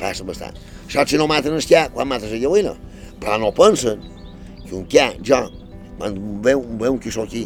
[0.00, 0.56] Passa bastant.
[0.86, 2.72] Això si no maten el xià, quan mates la llavina.
[3.20, 4.00] Però no pensen
[4.64, 5.42] que un xià, jo,
[5.98, 7.44] quan veu, veu que sóc aquí,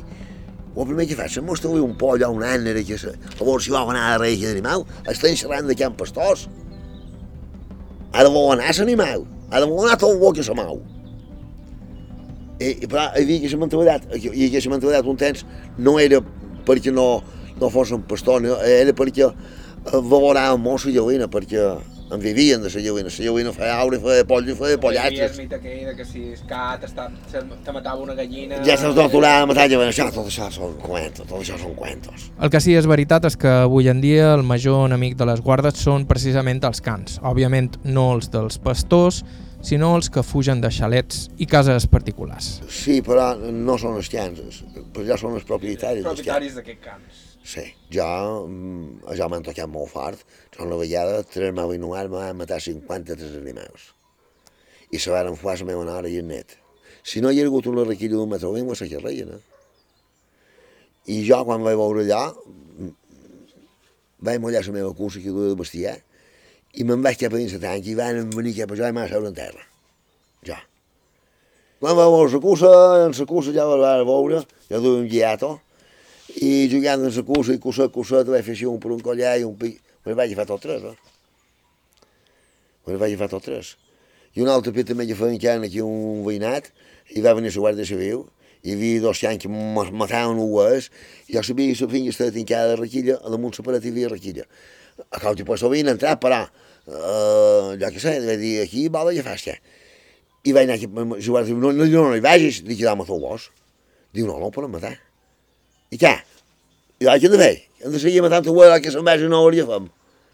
[0.76, 3.64] el primer que fa és mostrar-li un poll a un ànere que se, a veure
[3.64, 6.46] si vol anar a reis d'animal, estan xerrant de can pastors.
[8.14, 10.80] De voler anar l'animal, el bo que se mou.
[12.58, 15.44] I, però hi havia aquesta mentalitat, i aquesta mentalitat un temps
[15.78, 16.18] no era
[16.66, 17.22] perquè no,
[17.60, 19.30] no fossin pastors, era perquè
[19.86, 21.68] valoràvem molt la llavina, perquè
[22.10, 23.10] en vivien de la lluïna.
[23.12, 25.18] La lluïna feia aure, feia polls i feia pollats.
[25.26, 28.60] el mite aquell de que si el cat està, se, te matava una gallina...
[28.66, 29.90] Ja se'ls torturava a matar lluïna.
[29.92, 32.30] Això, tot això són cuentos, tot això són cuentos.
[32.40, 35.42] El que sí és veritat és que avui en dia el major enemic de les
[35.44, 37.20] guardes són precisament els cans.
[37.22, 39.22] Òbviament no els dels pastors,
[39.62, 42.58] sinó els que fugen de xalets i cases particulars.
[42.70, 44.62] Sí, però no són els cans,
[44.94, 47.24] però ja són els propietaris, propietaris d'aquests cans.
[47.44, 48.06] Sí, jo,
[48.46, 50.24] mm, jo m'han tocat molt fort.
[50.56, 53.92] Jo una vegada, tres meus inuars me van matar 53 animals.
[54.90, 56.56] I se van enfuar la meva nora i el net.
[57.02, 59.42] Si no hi ha hagut una requilla d'un metre vint, se xerreien, eh?
[61.08, 62.24] I jo, quan vaig veure allò,
[64.20, 65.96] vaig mullar la meva cursa que duia de bestiar
[66.74, 68.92] i me'n vaig cap a dins la tanca i van venir cap a jo i
[68.94, 69.62] m'ha seure en terra.
[70.46, 70.58] Jo.
[71.80, 72.70] Quan va veure la cursa,
[73.06, 75.54] en la cursa ja la va veure, jo duia un guiato,
[76.36, 79.38] i jugant en la cursa i cursa, cursa, vaig fer així un per un collar
[79.40, 79.80] i un pic.
[80.04, 82.08] Me vaig fer tot tres, eh?
[82.86, 83.76] Me vaig fer tot tres.
[84.36, 86.68] I un altre pit també que feien que aquí un veïnat
[87.16, 88.26] i va venir la Guàrdia Civil
[88.62, 90.90] hi havia dos xans que mataven ues
[91.30, 94.12] jo sabia que la finca estava tancada de requilla, a damunt la paret hi havia
[94.12, 94.44] requilla.
[95.10, 99.22] A causa pues, havien entrat, però, uh, jo què sé, vaig dir, aquí va la
[99.22, 99.56] festa.
[100.44, 103.06] I vaig anar aquí, la Guàrdia Civil, no, no, no, no hi vagis, dic, dame
[103.06, 103.50] el teu gos.
[104.12, 104.96] Diu, no, no ho poden matar.
[105.88, 106.10] I què?
[107.00, 107.54] I vaig hem de fer?
[107.80, 109.86] Hem de seguir matant la que se'n vagi no hauria fem.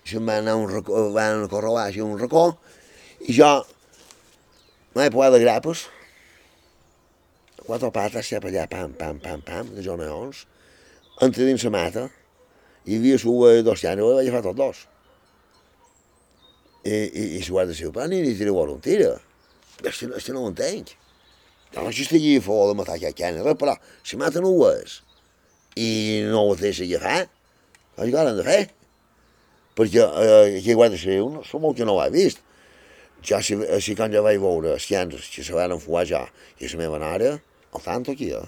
[0.04, 2.56] I se'n va anar un racó, va anar a corrobar així un racó,
[3.20, 3.50] i jo
[4.96, 5.84] m'he posat de grapes,
[7.62, 10.42] quatre pates cap allà, pam, pam, pam, pam, de joneons,
[11.22, 12.08] entre dins la mata,
[12.84, 13.32] hi havia su
[13.64, 14.82] dos llanos, ho vaig agafar tots dos.
[16.84, 19.14] I, i, i s'ho de ser, però ni li tireu un tira.
[19.80, 20.92] Això, això no ho entenc.
[21.72, 25.00] No, això estigui fora de matar aquest gènere, però si maten ho és
[25.76, 27.28] i no ho deixa agafar,
[27.98, 28.62] ho han de fer.
[29.74, 32.42] Perquè eh, aquí a Guàrdia Civil no, som que no ho he vist.
[33.24, 36.26] Ja, si, si quan ja vaig veure els llans que se van enfuar ja
[36.60, 37.38] i la meva nora,
[37.74, 38.44] el tanto aquí, eh?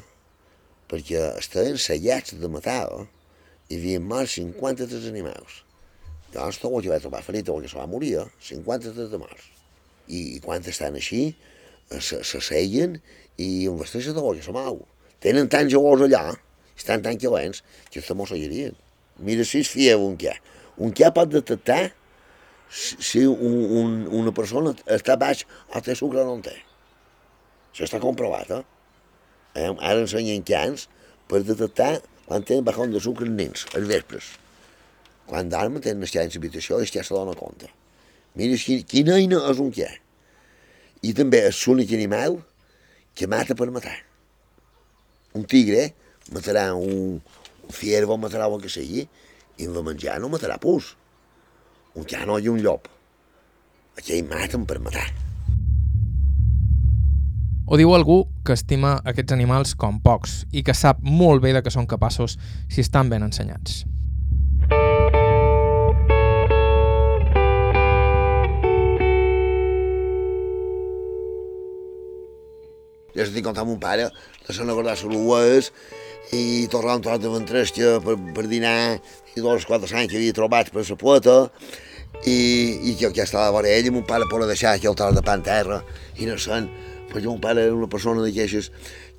[0.86, 3.06] perquè estaven sellats de matar, eh?
[3.70, 5.62] hi havia mort 53 animals.
[6.34, 8.26] Llavors tot el que va trobar ferit o que se va morir, eh?
[8.52, 9.48] 53 de morts.
[10.06, 11.30] I, i quan estan així,
[11.90, 13.00] eh, se, se seien
[13.40, 14.84] i investeixen tot el que se mou.
[15.24, 16.45] Tenen tants llavors allà, estan
[16.84, 18.76] tan calents que els temors seguirien.
[19.18, 20.34] Mira si es fia un què.
[20.76, 21.94] Un què pot detectar
[22.68, 26.56] si un, un, una persona està baix o té sucre o no en té.
[27.72, 28.62] Això està comprovat, eh?
[29.56, 30.88] eh ara ensenyen cans
[31.30, 34.32] per detectar quan tenen bajón de sucre en nens, als vespres.
[35.26, 37.70] Quan dormen tenen els cans l'habitació i ja se dona compte.
[38.36, 38.58] Mira
[38.90, 39.88] quina eina és un què.
[41.02, 42.40] I també és l'únic animal
[43.16, 43.96] que mata per matar.
[45.36, 46.05] Un tigre, eh?
[46.34, 49.06] Matarà un, un fiervo, matarà el que sigui,
[49.56, 50.94] i va menjar no matarà pus.
[51.96, 52.90] Un cano i un llop.
[53.96, 55.06] Aquell maten per matar.
[57.66, 61.64] O diu algú que estima aquests animals com pocs i que sap molt bé de
[61.64, 62.36] què són capaços
[62.70, 63.82] si estan ben ensenyats.
[73.16, 74.10] Ja estic contant amb un pare,
[74.44, 75.72] de Sant Agordà Solues,
[76.32, 78.98] i tornar un de ventresca per, per dinar
[79.36, 81.36] i dos quatre anys que havia trobat per la poeta
[82.24, 84.96] i, i que, que estava a veure ell i mon pare per deixar aquí el
[84.96, 85.82] tros de pa en terra
[86.18, 86.68] innocent
[87.12, 88.72] perquè mon pare era una persona d'aquestes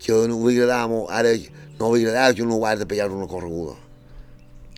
[0.03, 1.31] que no li agradava ara
[1.79, 3.75] no li agradava que un guarda pegar una correguda.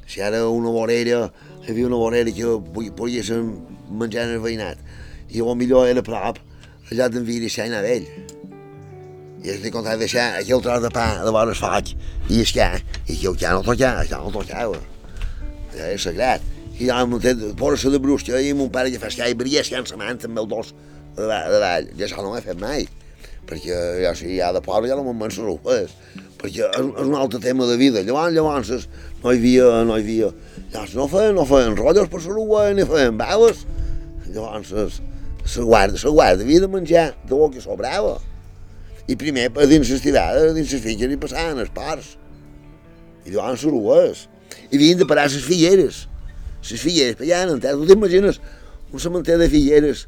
[0.05, 1.31] Si ara una vorera
[1.63, 2.57] hi havia una vorera que
[2.97, 3.53] poguessin
[3.89, 4.77] menjar en el veïnat.
[5.29, 6.39] I millor era a prop
[6.91, 8.07] allà d'enviar i anar d'ell
[9.43, 11.95] i estic content de deixar aquí el tros de pa de es faig
[12.29, 12.69] i és que,
[13.07, 14.79] i que ja no toca, ja no tocava.
[15.75, 16.43] Ja és sagrat.
[16.79, 19.95] I ja m'ho té, posa de brusca i mon pare que fa escai, brillar sense
[19.99, 20.73] manta amb el dos
[21.19, 22.85] això no he fet mai,
[23.49, 25.31] perquè ja si hi ha de pobre ja no me'n
[25.65, 25.91] res,
[26.39, 28.03] perquè és, és un altre tema de vida.
[28.05, 28.87] Llavors, llavors
[29.23, 30.31] no hi havia, no hi havia,
[30.71, 33.65] llavors no feien, no feien rotllos per la ni feien baves.
[34.29, 35.01] Llavors,
[35.57, 38.19] la guarda, la guarda havia de menjar de que sobrava.
[39.09, 42.13] I primer, a dins les tirades, a dins les finques, hi passaven els parts.
[43.25, 44.27] I llavors les
[44.69, 46.07] I havien de parar les figueres.
[46.69, 47.79] Les figueres, per allà en terra.
[47.79, 48.39] Tu t'imagines
[48.93, 50.05] un cementer de figueres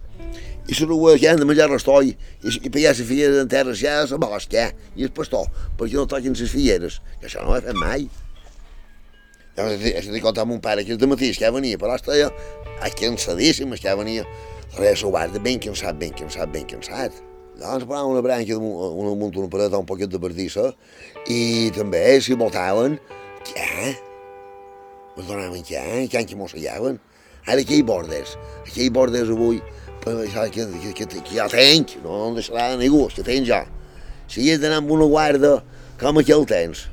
[0.68, 2.16] i les rues que han de menjar restoi i,
[2.50, 5.48] i per allà les figueres en terra ja la bosca i el pastor
[5.80, 7.00] perquè no toquin les figueres.
[7.22, 8.06] I això no ho he fet mai.
[9.58, 12.30] Llavors, estic contant amb un pare que és de matí, que venia, però estava
[13.02, 14.30] cansadíssim, que venia.
[14.78, 17.31] Res, ho guarda ben cansat, ben cansat, ben cansat.
[17.62, 20.72] Llavors posava una branca, una, una, una pareta un poquet de perdissa
[21.30, 22.96] i també si voltaven,
[23.46, 23.92] què?
[25.20, 25.84] Es donaven què?
[26.10, 26.98] Què que mossellaven?
[27.46, 29.62] Ara aquí hi bordes, aquí hi bordes avui,
[30.02, 33.62] però això que, que, que, que tenc, no em deixarà de ningú, que tenc ja.
[34.32, 35.60] Si hi d'anar amb una guarda,
[36.02, 36.88] com aquí el tens?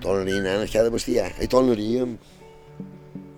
[0.00, 2.16] Tornaríem a anar a cada bestiar, hi tornaríem.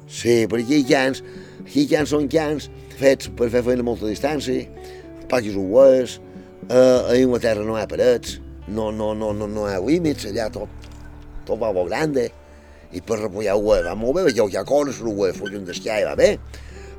[0.06, 1.24] Sí, però aquí hi cans,
[1.64, 2.70] aquí hi cans són cans
[3.00, 4.68] fets per fer feina a molta distància,
[5.30, 6.18] poques ues,
[6.68, 10.28] eh, a Inglaterra no hi ha parets, no, no, no, no, no hi ha límits,
[10.30, 10.88] allà tot,
[11.44, 12.30] tot va molt grande,
[12.94, 16.08] i per repullar ues va molt bé, perquè hi ha coses, ues fugien d'esquiar i
[16.08, 16.34] va bé,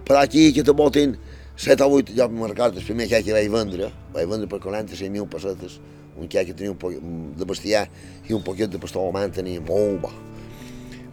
[0.06, 1.16] però aquí que te botin
[1.56, 5.30] 7 o 8, jo me'n recordo, el primer que vaig vendre, vaig vendre per 46.000
[5.32, 5.80] pessetes,
[6.20, 6.96] un que tenia un poc
[7.40, 7.86] de bestiar
[8.30, 10.12] i un poquet de pastor alemany tenia molt bo.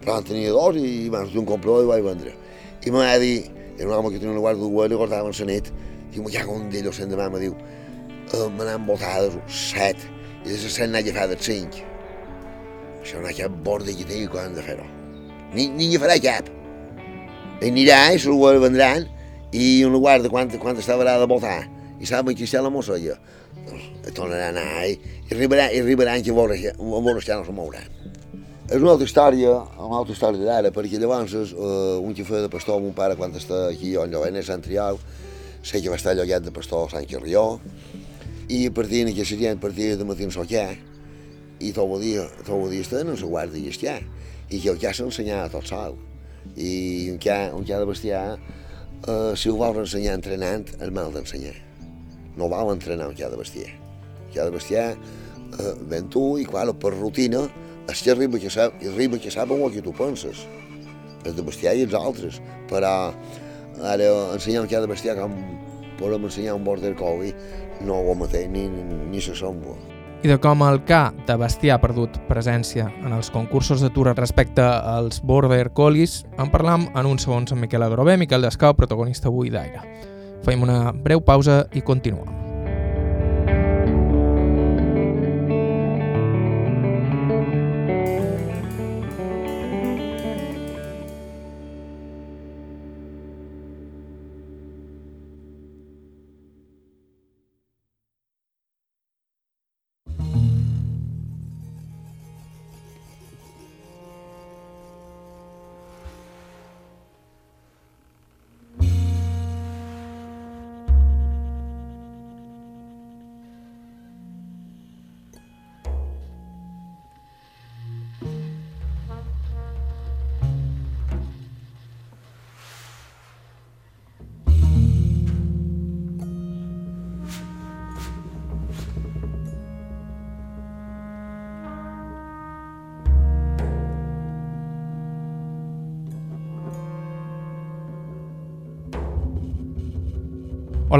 [0.02, 2.34] Però en tenia dos i abans d'un comprador i vaig vendre.
[2.82, 5.38] I m'ha va dir, era un home que tenia una guarda d'uguer i guardava en
[5.38, 5.70] la nit,
[6.12, 7.56] diu, ha un d'ells l'endemà, me diu,
[8.32, 9.98] eh, me n'han botades set,
[10.44, 11.82] i de set n'ha agafat cinc.
[13.02, 14.86] Això no hi ha borda que tingui quan han de fer-ho.
[15.52, 16.48] Ni, ni hi farà cap.
[17.62, 19.06] I anirà, i se'l vendran,
[19.52, 21.62] i una guarda quan, quan estava de botar,
[22.00, 23.18] i saben que està la mossella,
[23.68, 24.96] doncs tornarà a anar i,
[25.28, 27.90] i arribarà, i arribaran que veure, veure no se mouran.
[28.72, 32.50] És una altra història, una altra història d'ara, perquè llavors eh, un que feia de
[32.50, 34.98] pastor un pare quan està aquí on lloguent a Sant Triau,
[35.62, 37.60] sé que va estar llogat de pastor a Sant Carrió,
[38.52, 40.78] i partien que gent partia de matí en soquer,
[41.62, 44.00] i tot el dia, tot el dia estaven en la guarda i esquiar,
[44.50, 45.98] i que el que s'ensenyava tot sol.
[46.56, 48.24] I un que, un que de bestiar,
[49.06, 51.54] eh, si ho vols ensenyar entrenant, és mal d'ensenyar
[52.36, 53.72] no val entrenar un que de bestiar.
[54.32, 57.44] Que ha de bestiar eh, ben tu i, clar, per rutina,
[57.90, 60.46] és que arriba que sap, arriba que sap el que tu penses.
[61.22, 62.40] És de bestiar i els altres.
[62.70, 63.12] Però
[63.82, 65.34] ara ensenyar un que ha de bestiar com
[65.98, 67.34] podem ensenyar un border collie
[67.86, 69.74] no ho mateix ni, ni, ni se sembla.
[70.22, 74.62] I de com el K de bestiar ha perdut presència en els concursos d'atura respecte
[74.62, 79.50] als Border Collies, en parlam en uns segons amb Miquel Adrobé, Miquel Descau, protagonista avui
[79.50, 79.82] d'Aire.
[80.46, 82.41] Fem una breu pausa i continuem.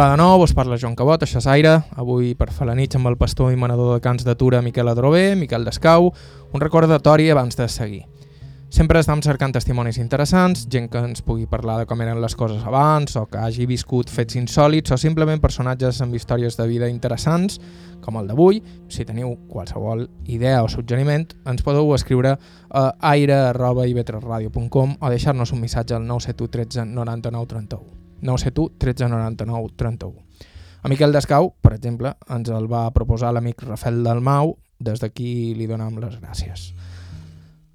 [0.02, 1.76] Hola de nou, us parla Joan Cabot, això és Aire.
[1.94, 5.36] Avui per fer la nit amb el pastor i manador de cants d'atura Miquel Adrobé,
[5.38, 6.10] Miquel Descau,
[6.50, 8.02] un recordatori abans de seguir.
[8.66, 12.66] Sempre estem cercant testimonis interessants, gent que ens pugui parlar de com eren les coses
[12.66, 17.62] abans, o que hagi viscut fets insòlids, o simplement personatges amb històries de vida interessants,
[18.02, 18.58] com el d'avui.
[18.90, 22.34] Si teniu qualsevol idea o suggeriment, ens podeu escriure
[22.74, 28.01] a aire.ivetresradio.com o deixar-nos un missatge al 971 13 99 31.
[28.22, 30.14] 971 1399 31.
[30.82, 35.68] A Miquel Descau, per exemple, ens el va proposar l'amic Rafael Dalmau, des d'aquí li
[35.70, 36.72] donam les gràcies.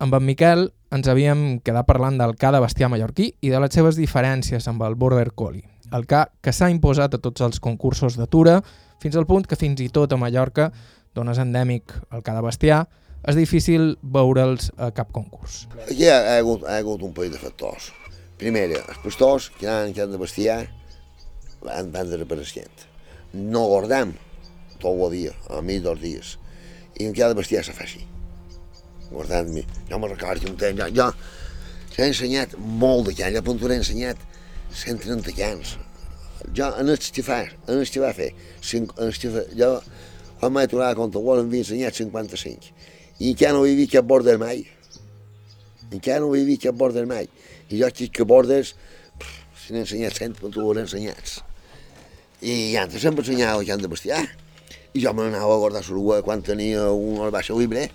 [0.04, 3.74] Amb en Miquel ens havíem quedat parlant del ca de bestiar mallorquí i de les
[3.74, 8.18] seves diferències amb el Border Collie, el ca que s'ha imposat a tots els concursos
[8.20, 8.60] d'atura,
[9.02, 10.72] fins al punt que fins i tot a Mallorca,
[11.16, 12.82] d'on és endèmic el ca de bestiar,
[13.28, 15.66] és difícil veure'ls a cap concurs.
[15.88, 17.92] Aquí hi ha, hi ha, hagut, hi ha hagut un país de factors.
[18.38, 20.60] Primera, els pastors que han, que de bestiar
[21.64, 22.84] van, van desapareixent.
[23.34, 24.14] No guardam
[24.78, 26.36] tot el dia, a mi dos dies.
[27.00, 28.04] I en que ha de se fa així.
[29.10, 29.64] Guardant-me.
[29.90, 31.08] Jo me recordo un temps, jo,
[31.96, 34.22] jo he ensenyat molt de cans, jo a punt he ensenyat
[34.84, 35.74] 130 cans.
[36.54, 36.94] Jo en
[37.26, 39.72] fa, en va fer, cinc, en fa, jo
[40.38, 42.70] quan m'he tornat a compte, en havia ensenyat 55.
[43.18, 44.68] I encara no vist cap border mai.
[45.90, 47.26] Encara no vist cap border mai.
[47.70, 48.74] I jo estic que bordes,
[49.60, 51.42] si n'he ensenyat cent, però tu ho ensenyats.
[52.42, 54.22] I antes sempre ensenyava que han de bestiar.
[54.94, 57.90] I jo me n'anava a guardar l'orua quan tenia un baixa libre,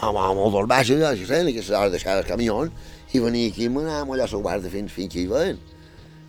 [0.00, 2.60] amb, amb el dos baixes, jo sé, que s'ha de deixar el camió,
[3.12, 5.58] i venia aquí i m'anava allà a la guarda fins, fins que hi ven.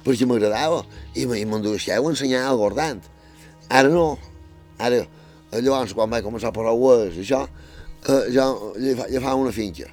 [0.05, 0.81] Perquè m'agradava,
[1.13, 3.03] i m'enduixeu a ensenyar el guardant.
[3.69, 4.07] Ara no,
[4.79, 5.03] ara,
[5.51, 7.43] llavors quan vaig començar a posar ues, això,
[8.07, 9.91] eh, jo li fa, li fa una finca.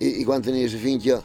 [0.00, 1.20] I, i quan tenia la finca,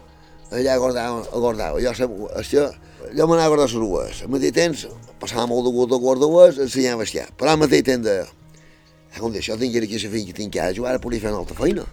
[0.52, 1.82] allà guardava, guardava.
[1.84, 2.66] Jo, això,
[3.14, 4.24] jo m'anava a guardar les rues.
[4.26, 4.86] Al mateix temps,
[5.22, 7.30] passava molt de gust de guardar-les, ensenyava a bestiar.
[7.38, 10.90] Però al mateix temps deia, ah, com això tinc aquí la finca, tinc ara, jo
[10.90, 11.86] ara podria fer una altra feina.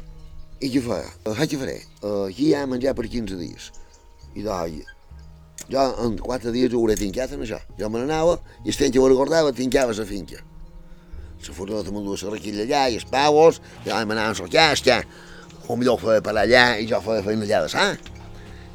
[0.60, 1.02] I què fa?
[1.26, 1.80] Uh, què faré?
[2.00, 3.70] Uh, aquí hi ha menjar per 15 dies.
[4.36, 4.92] I doncs,
[5.68, 7.60] jo en 4 dies ho hauré tincat en això.
[7.78, 10.40] Jo me n'anava i el temps que ho recordava tincava la finca.
[11.46, 15.02] La fortuna de m'enduia la requilla allà i els pavos, jo m'anava a sortir, ja,
[15.68, 18.15] o millor feia per allà i jo feia feina allà de sa.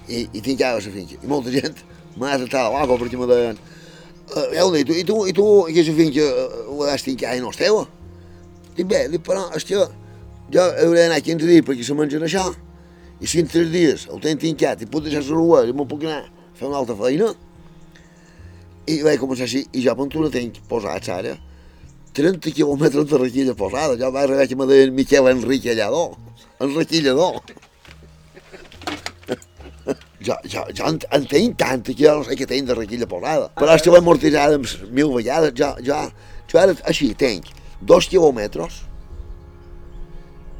[0.07, 1.19] I, i tincava la finca.
[1.21, 1.83] I molta gent
[2.17, 3.59] m'ha tratat a l'aco perquè me deien
[4.35, 6.25] uh, ja ho dic, i tu, i tu aquesta finca
[6.67, 7.85] ho has tincat i no és teua?
[8.75, 9.85] Dic bé, dic, però, hòstia,
[10.51, 12.47] jo hauré d'anar 15 dies perquè se mengen això,
[13.21, 15.87] i si en 3 dies ho tenc tincat i puc deixar la rua i me'n
[15.87, 17.31] puc anar a fer una altra feina,
[18.89, 21.35] i vaig començar així, i jo per no tenc posats ara
[22.17, 26.17] 30 quilòmetres de requilla posada, jo vaig arribar que me deien Miquel Enriquellador,
[26.59, 27.39] enriquillador.
[30.21, 33.09] Jo, jo, jo en, en tenc tanta que jo no sé què tenc de requilla
[33.09, 33.49] posada.
[33.57, 34.59] Però és que l'he amortitzada
[34.93, 35.55] mil vegades.
[35.57, 35.97] Jo, jo,
[36.51, 37.49] jo ara així tenc
[37.81, 38.83] dos quilòmetres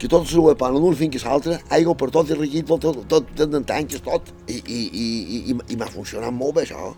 [0.01, 2.81] que tot se ho pan d'un fins a l'altre, aigua per tot i requilla tot,
[2.81, 4.31] tot, tot, tot en tanques, tot.
[4.49, 6.89] I, i, i, i, i, i m'ha funcionat molt bé això.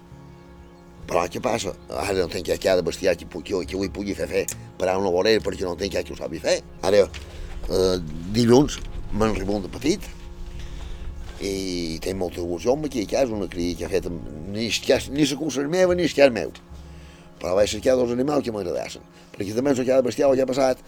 [1.10, 1.74] Però què passa?
[2.00, 4.46] Ara no que ha de bestiar que, que, que avui pugui fer fer
[4.80, 6.62] per a una vorera perquè no tenc que ho sabi fer.
[6.82, 7.04] Ara,
[7.68, 7.98] eh,
[8.32, 8.80] dilluns
[9.12, 10.08] me'n arribo de petit,
[11.44, 15.26] i té molta il·lusió amb aquí a casa, una cria que ha fet ni, ni
[15.28, 16.54] la cursa meva ni el meu.
[17.40, 19.04] Però vaig cercar dos animals que m'agradassin.
[19.34, 20.80] Perquè també en cada bestiar el que ha passat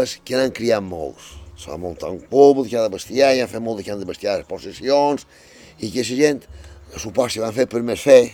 [0.00, 1.34] és que n'han criat molts.
[1.58, 4.46] S'ha muntat un poble de cada bestiar, i han fet molt de cada bestiar les
[4.46, 5.26] possessions,
[5.80, 6.46] i que la gent,
[6.96, 8.30] suposa que van fer per més fer,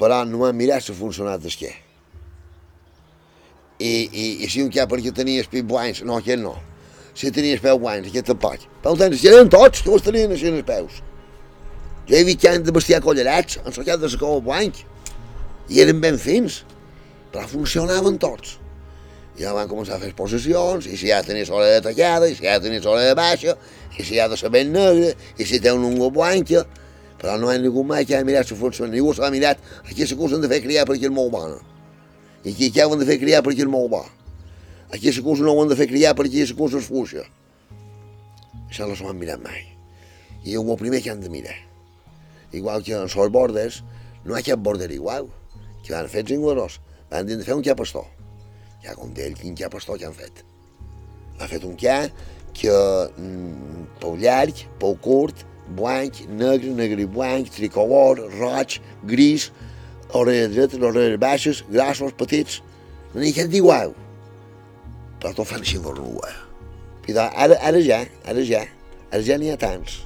[0.00, 1.72] però no han mirat si ha funcionat des què.
[3.78, 6.58] I, i, i si un cap perquè tenia espit blancs, no, aquest no
[7.14, 8.66] si tenies peus guanys, aquest tampoc.
[8.82, 11.00] Pel temps, si eren tots, els tenien així els peus.
[12.08, 14.82] Jo he vist han de bestiar collarats, han sacat de la blanc,
[15.70, 16.64] i eren ben fins,
[17.32, 18.58] però funcionaven tots.
[19.38, 22.44] I ja van començar a fer exposicions, i si ja tenies de tallada, i si
[22.44, 23.56] ja tenies de baixa,
[23.98, 26.66] i si ja de saber negre, i si té un ungo blanca,
[27.18, 28.92] però no hi ha ningú mai que ha mirat si funciona.
[28.92, 29.58] Ningú s'ha mirat
[29.88, 31.56] aquí s'acusen de fer criar perquè és molt bona.
[32.44, 34.02] I aquí que han de fer criar perquè és molt bo.
[34.92, 37.24] Aquí cosa no ho han de fer criar perquè la cosa és fluixa.
[38.68, 39.62] Això no s'ho han mirat mai.
[40.44, 41.56] I és el primer que han de mirar.
[42.52, 43.82] Igual que en els bordes,
[44.24, 45.28] no hi ha cap border igual,
[45.82, 46.80] que van fer els inglesos.
[47.10, 48.06] Van dir de fer un capastor.
[48.84, 50.44] Ja com d'ell, quin capastor que han fet.
[51.40, 52.04] Ha fet un ca
[52.54, 52.74] que
[53.18, 55.42] mm, pel llarg, pel curt,
[55.74, 58.78] blanc, negre, negre i blanc, tricolor, roig,
[59.10, 59.50] gris,
[60.12, 62.60] orelles dretes, orelles baixes, grassos, petits,
[63.14, 63.94] no n'hi ha cap d'igual
[68.30, 68.64] ara ja,
[69.12, 70.02] ara ja n'hi ha tants.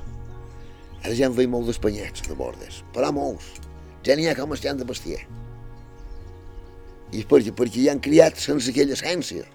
[1.04, 3.52] Ara ja en veiem molt d'espanyets de bordes, però molts.
[4.06, 5.22] Ja n'hi ha com estan de bestiar.
[7.12, 9.46] I perquè, perquè ja han criat sense aquella essència.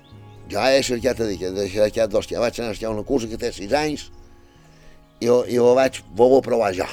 [0.51, 3.39] Jo he cercat a dir que he cercat ja vaig anar a una cursa que
[3.39, 4.09] té sis anys
[5.23, 6.87] i i jo vaig voler provar jo.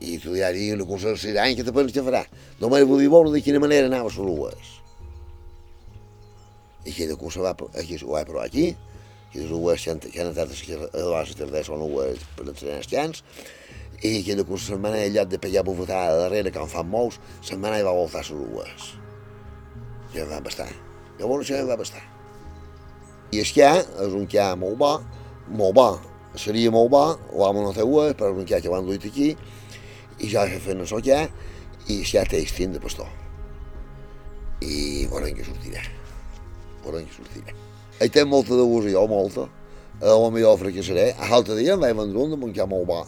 [0.00, 2.24] I tu ja dir una cursa de sis anys, que te penses que farà?
[2.60, 4.12] Només vull dir veure de quina manera anava a
[4.56, 4.73] les
[6.84, 8.76] i aquella cursa va, aquí, ho va provar aquí,
[9.34, 12.90] i les ues que han, que entrat a la tarda són ues per entrenar els
[12.92, 13.24] llans,
[14.02, 16.88] i aquella cursa se'n va anar al lloc de pegar bufetada darrere, que en fan
[16.90, 18.90] molts, se'n va anar i va voltar les ues.
[20.14, 20.68] I em va bastar.
[21.18, 22.02] Llavors això em va bastar.
[23.32, 23.70] I el que
[24.06, 24.92] és un que molt bo,
[25.48, 25.88] molt bo,
[26.38, 26.90] seria molt
[36.84, 37.54] per on sortiré.
[38.02, 39.48] Hi té molta devoció, molta.
[40.02, 41.12] A la millor fracassaré.
[41.14, 43.02] A l'altre dia em vaig vendre un de camp molt bo,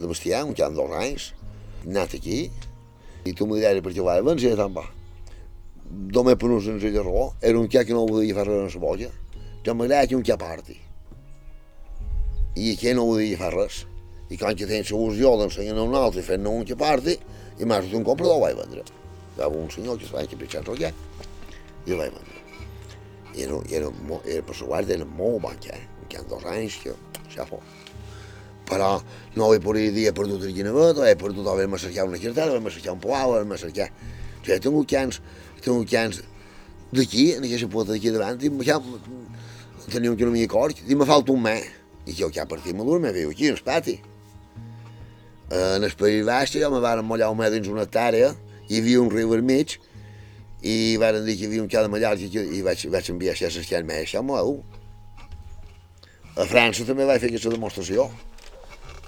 [0.00, 1.30] de bestiar, un camp dos anys.
[1.84, 2.40] He anat aquí,
[3.24, 4.84] i tu m'ho diràs perquè vaig vendre, tan bo.
[5.90, 8.84] Només per una senzilla raó, era un camp que no podia fer res en la
[8.86, 9.10] bolla.
[9.64, 10.76] Jo m'agrada que un camp parti.
[12.56, 13.84] I aquí no podia fer res.
[14.30, 17.16] I quan que tens il·lusió d'ensenyar a un altre fent-ne un que parti,
[17.58, 18.84] i m'has un comprador ho vaig vendre.
[19.38, 20.84] Hi havia un senyor que es va encapritxar el
[21.86, 22.39] i el vaig vendre
[23.36, 25.76] i per la guarda era molt bon ja,
[26.08, 26.94] que ha dos anys que
[27.30, 27.62] ja fos.
[28.70, 29.00] Però
[29.34, 32.50] no ho he pogut dir, he perdut el guinevet, he perdut haver-me cercat una cartella,
[32.52, 33.90] haver-me cercat un poau, haver-me cercat...
[34.40, 35.18] Jo he tingut cans,
[35.58, 36.22] he tingut cans
[36.94, 38.78] d'aquí, en aquesta puerta d'aquí davant, i ja
[39.90, 41.66] tenia un quilòmetre de corc, i me falta un mes.
[42.06, 43.98] I jo ja partit madur, me viu aquí, en el pati.
[45.50, 48.32] En el País Baix, jo me van mollar un mes dins una hectàrea,
[48.70, 49.76] hi havia un riu al mig,
[50.62, 53.86] i van dir que hi havia un cada Mallorca i vaig, vaig enviar a l'esquerra
[53.86, 54.58] més, això meu.
[56.36, 58.10] A França també vaig fer aquesta demostració.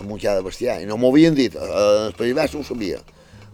[0.00, 2.98] amb un cada bestiar, i no m'ho havien dit, al País Basc ho sabia.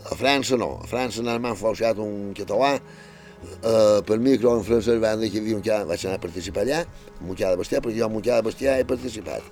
[0.08, 5.20] A França no, a França m'han falseat un català, eh, per micro en francès van
[5.20, 6.80] dir que hi havia un cada, vaig anar a participar allà,
[7.18, 9.44] amb un cada bestiar, perquè jo amb un cada bestiar he participat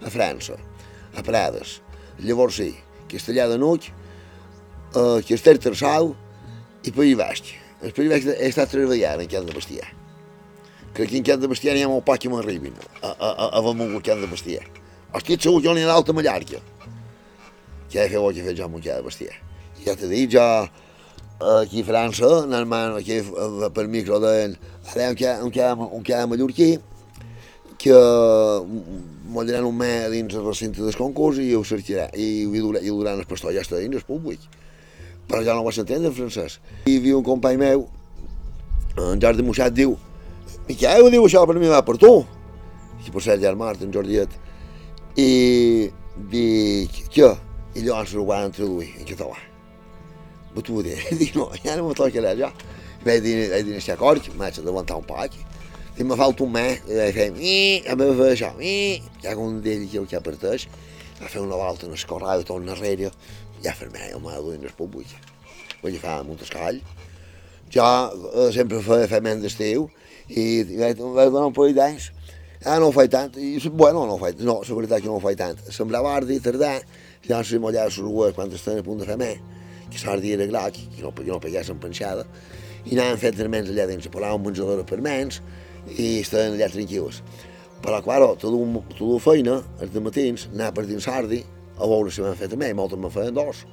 [0.00, 0.56] a França,
[1.14, 1.82] a Prades.
[2.24, 2.72] Llavors sí,
[3.12, 3.90] Castellà de Nuig,
[4.94, 6.14] eh, Castell Tarsal
[6.84, 7.67] i País Basc.
[7.80, 9.54] Basc he estat treballant en Can de.
[10.94, 13.46] Crec que en Can de Bestiar n'hi ha molt poc que m'arribin a, a, a,
[13.58, 14.66] a venir Can de Bestiar.
[15.14, 16.58] Estic segur que n'hi ha d'alta Mallorca.
[17.88, 19.36] Que fet el que he fet jo amb un Can de Bestiar.
[19.78, 20.42] I ja t'he dit, jo
[21.38, 23.20] aquí a França, anant aquí
[23.74, 24.56] per micro deien,
[24.90, 26.78] ara un cada, un cada, un cada mallorquí,
[27.78, 32.50] que m'ho diran un mes dins el recinte del concurs i ho cercarà, i ho
[32.58, 34.42] duran, i ho duran el pastor, ja està dins el públic.
[35.28, 36.58] Però jo no vaig entendre, francès.
[36.88, 37.88] I hi un company meu,
[38.98, 39.96] en Jordi Moixat, diu,
[40.68, 42.12] Miquel, diu això per mi va per tu.
[43.06, 44.34] I per ser germà, en Jordiet.
[45.16, 45.28] I
[46.32, 47.28] dic, què?
[47.78, 49.38] I llavors ho van traduir en català.
[50.52, 50.96] Ma tu ho dir?
[51.20, 52.50] Dic, no, ja no me tocarà, ja.
[53.04, 55.36] Vaig dir, vaig dir, si acord, m'haig d'avançar un poc.
[55.96, 57.56] Dic, me falta un mes, i vaig fer, mi,
[57.88, 58.74] a mi fer això, mi.
[59.24, 60.68] Ja com d'ell que el que aparteix,
[61.20, 63.12] va fer una volta en el corral, tot enrere,
[63.64, 65.12] ja fermé, el m'ha duit en el públic.
[65.82, 66.80] Vull dir, fa molt escall.
[67.72, 69.88] Jo eh, sempre feia fement d'estiu,
[70.28, 70.46] i
[70.76, 72.12] vaig, donar un parell d'anys.
[72.64, 75.18] Ah, no ho faig tant, i bueno, no ho faig, no, la veritat que no
[75.18, 75.60] ho faig tant.
[75.70, 76.80] Semblava ardi, tardar,
[77.26, 79.38] ja no sé mullar les rues quan estan a punt de fer més,
[79.92, 82.24] que l'ardi era groc, que no, que no peguessin penjada,
[82.84, 85.38] i anàvem fent termens allà dins, posàvem menjador per mens,
[85.94, 87.22] i estaven allà tranquils.
[87.84, 91.44] Però, claro, una, tota la feina, els de matins, anar per dins l'ardi,
[91.78, 93.64] a veure si m'han fet a mi, moltes me'n feien dos.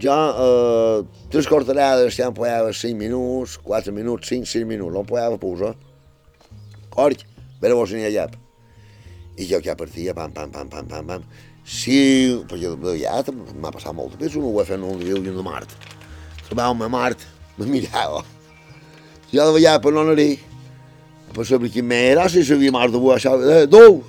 [0.00, 5.02] Jo, eh, tres cortarades, ja em posava 5 minuts, 4 minuts, 5, 6 minuts, no
[5.02, 5.74] em posava posar.
[6.90, 7.26] Cort,
[7.60, 8.38] veure vos n'hi ha llap.
[9.36, 11.28] I jo ja partia, pam, pam, pam, pam, pam, pam.
[11.64, 12.00] Sí,
[12.48, 15.36] perquè de ja m'ha passat molt de un ho he fet un dia i un
[15.36, 15.76] de Mart.
[16.48, 17.28] Trobàvem a Mart,
[17.58, 18.24] me mirava.
[19.30, 20.38] Jo de veia per no anar-hi,
[21.36, 24.00] per saber quin me era, si sabia Mart de bo, això, eh, dou.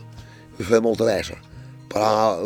[0.57, 1.50] I feia molta vessa.
[1.91, 2.39] Però,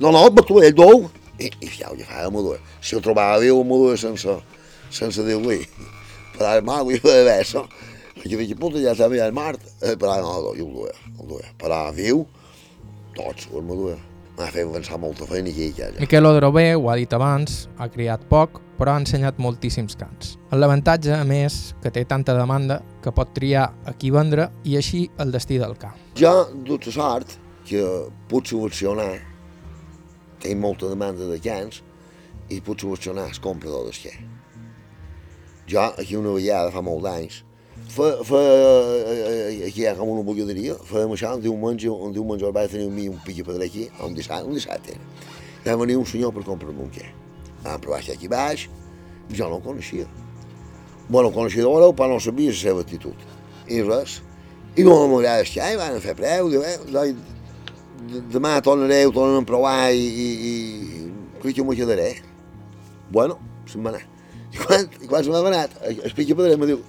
[0.00, 1.08] no, no, tu, ell dou.
[1.40, 2.58] I, i ja ho fa a Modur.
[2.84, 4.36] Si el trobava viu, a Modur sense,
[4.92, 5.62] sense dir-li.
[6.36, 7.64] Però el mar, vull fer vessa.
[8.20, 9.64] Aquí dic, puta, ja sabia el Mart.
[9.80, 11.50] Eh, però no, jo ho duia, ho duia.
[11.60, 12.26] Però viu,
[13.16, 13.96] tots, el Modur.
[14.40, 15.90] M'ha fet pensar molta feina aquí, ja.
[16.00, 20.38] Miquel Odrové, ho ha dit abans, ha criat poc, però ha ensenyat moltíssims cants.
[20.56, 25.02] L'avantatge, a més, que té tanta demanda que pot triar a qui vendre i així
[25.20, 25.92] el destí del ca.
[26.16, 26.32] Jo,
[26.64, 27.36] dut la sort,
[27.70, 27.84] que
[28.30, 29.20] puc subvencionar,
[30.42, 31.84] tinc molta demanda de cans,
[32.50, 34.16] i puc subvencionar el comprador d'esquer.
[35.70, 37.44] Jo, aquí una vegada, fa molt d'anys,
[37.94, 38.40] fa, fa,
[39.68, 43.06] aquí hi ha com una bulladeria, fèiem això, un diumenge, un diumenge vaig tenir mi
[43.12, 44.98] un piqui pedrer aquí, un dissabte, un dissabte.
[45.60, 47.06] I va venir un senyor per comprar-me un què.
[47.62, 48.66] Vam provar aquí baix,
[49.30, 50.08] jo no el coneixia.
[51.08, 53.28] Bueno, el coneixia d'hora, però no sabia la seva actitud.
[53.70, 54.20] I res.
[54.78, 57.14] I no m'agrada el xai, van fer preu, diu, eh,
[58.08, 62.14] demà tornaré, ho tornem a provar i, i, i crec que m'ho quedaré.
[63.12, 63.38] Bueno,
[63.68, 64.04] se'n va anar.
[64.50, 66.80] I quan, i quan se m'ha anat, el piqui pedrer em diu,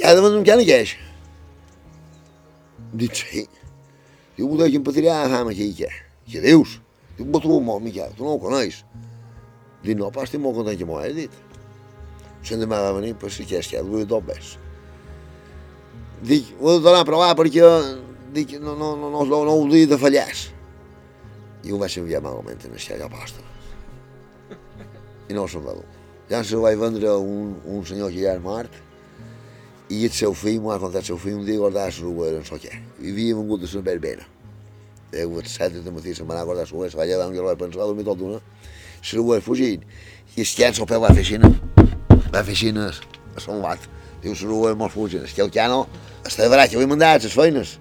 [0.00, 0.96] ja de vendre un can aqueix.
[2.96, 3.46] Dic, sí.
[4.36, 5.88] Diu, que em patirà a fama aquí, què?
[6.28, 6.76] Què dius?
[7.16, 8.82] Diu, però tu molt, Miquel, tu no ho coneix.
[9.82, 11.42] Dic, no, però estic molt content que m'ho has dit.
[12.46, 14.56] Se'n demà va venir per si que és que el vull dos ves.
[16.26, 17.64] Dic, ho he de tornar a provar perquè
[18.36, 20.46] dic, no, no, no, no, no, no ho dic de fallers.
[21.66, 23.42] I ho vaig enviar malament en aquella pasta.
[25.26, 25.86] I no se'n va dur.
[26.30, 28.82] Ja se vaig vendre a un, un senyor que ja era mort
[29.88, 32.44] i el seu fill m'ho ha contat el seu fill un dia guardava la no
[32.44, 32.72] sé què.
[33.02, 34.24] I havia vengut de la verbena.
[35.12, 37.28] Deu les set de matí se'n va anar a guardar la ruera, se va llevar
[37.28, 38.40] un lloc, pensar, va dormir tot d'una.
[38.40, 39.84] La ruera fugint.
[40.36, 41.38] I el can pel va fer així,
[42.34, 43.78] va fer així a son bat.
[44.22, 45.22] Diu, la ruera molt fugint.
[45.22, 45.86] És que el cano
[46.24, 47.78] està de barat, avui mandat les feines.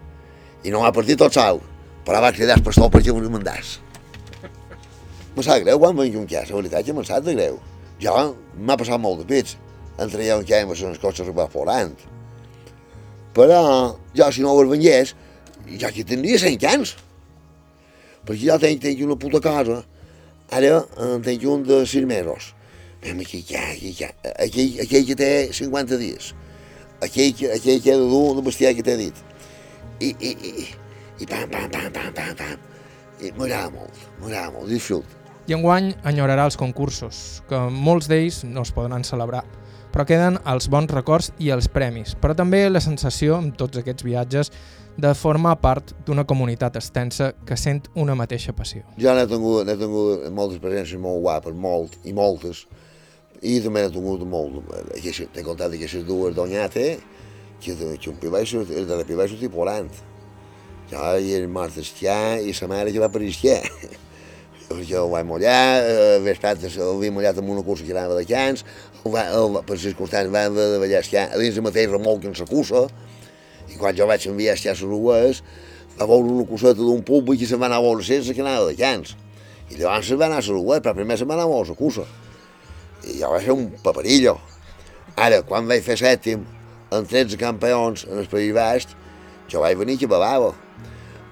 [0.65, 1.59] I no m'ha partit tot sol,
[2.05, 3.77] però va cridar el pastor perquè ho mandàs.
[5.35, 7.59] Me sap greu quan venc un cas, la veritat que me'n sap de greu.
[8.01, 8.15] Jo
[8.57, 9.57] m'ha passat molt de pits,
[10.01, 11.93] entre jo un cas amb les coses que va forant.
[13.35, 13.59] Però
[14.15, 15.13] jo, si no ho vengués,
[15.67, 16.95] jo aquí tindria 100 cans.
[18.25, 19.83] Perquè jo tenc, tenc una puta casa,
[20.49, 22.53] ara en tenc un de 6 mesos.
[23.03, 26.33] Mira, aquí, aquí, aquí, aquell, aquell que té 50 dies.
[27.03, 29.19] Aquell, aquell que ha de dur de bestiar que t'he dit.
[29.99, 30.65] I, i, i,
[31.23, 32.63] i pam, pam, pam, pam, pam, pam.
[33.23, 35.07] I m'agrada molt, m'agrada molt, disfrut.
[35.47, 39.45] I enguany enyorarà els concursos, que molts d'ells no es podran celebrar,
[39.93, 44.03] però queden els bons records i els premis, però també la sensació, amb tots aquests
[44.03, 44.51] viatges,
[44.99, 48.83] de formar part d'una comunitat extensa que sent una mateixa passió.
[48.99, 52.65] Jo n'he tingut, n'he tingut moltes experiències molt guapes, molt, i moltes,
[53.39, 54.59] i també n'he tingut molt,
[54.91, 57.14] t'he contat aquestes dues d'Onyate, que,
[57.61, 59.91] que un pibai, de la pibai sortia plorant.
[60.91, 63.61] Jo hi era mort esquiar i sa mare que va per esquiar.
[64.89, 65.83] Jo ho vaig mullar,
[66.25, 68.63] vespat, ho havia mullat amb una cursa que anava de cans,
[69.05, 72.33] el va, el, per circumstàncies va de ballar esquiar a dins el mateix remolc en
[72.37, 72.87] sa cursa,
[73.69, 75.43] i quan jo vaig enviar a esquiar a les
[75.95, 78.67] va veure una coseta d'un públic i se'n va anar a veure sense que anava
[78.67, 79.15] de cans.
[79.71, 81.77] I llavors se'n va anar a Sarugues, però primer se'n va anar a veure la
[81.79, 82.03] cursa.
[83.05, 84.35] I jo vaig fer un paperillo.
[85.15, 86.43] Ara, quan vaig fer sèptim,
[86.99, 88.87] en 13 campions en el País Baix,
[89.51, 90.53] jo vaig venir que bevava.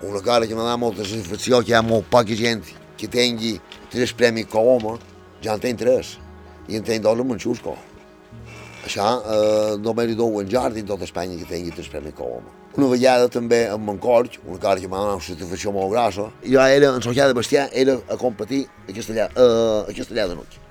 [0.03, 2.65] Una cosa que m'ha donat molta satisfacció, que hi ha molt poca gent
[2.99, 3.55] que tingui
[3.91, 4.97] tres premis Coloma,
[5.43, 6.17] ja en tenc tres,
[6.67, 7.77] i en tenc dos amb en Xusco.
[8.83, 12.51] Això eh, només hi dou en Jordi en tota Espanya que tingui tres premis Coloma.
[12.73, 16.27] Una vegada també amb en Corch, una cosa que m'ha donat una satisfacció molt grossa,
[16.41, 20.39] jo era, en Sojà de Bestiar, era a competir a Castellà, eh, a Castellà de
[20.39, 20.62] Nuig.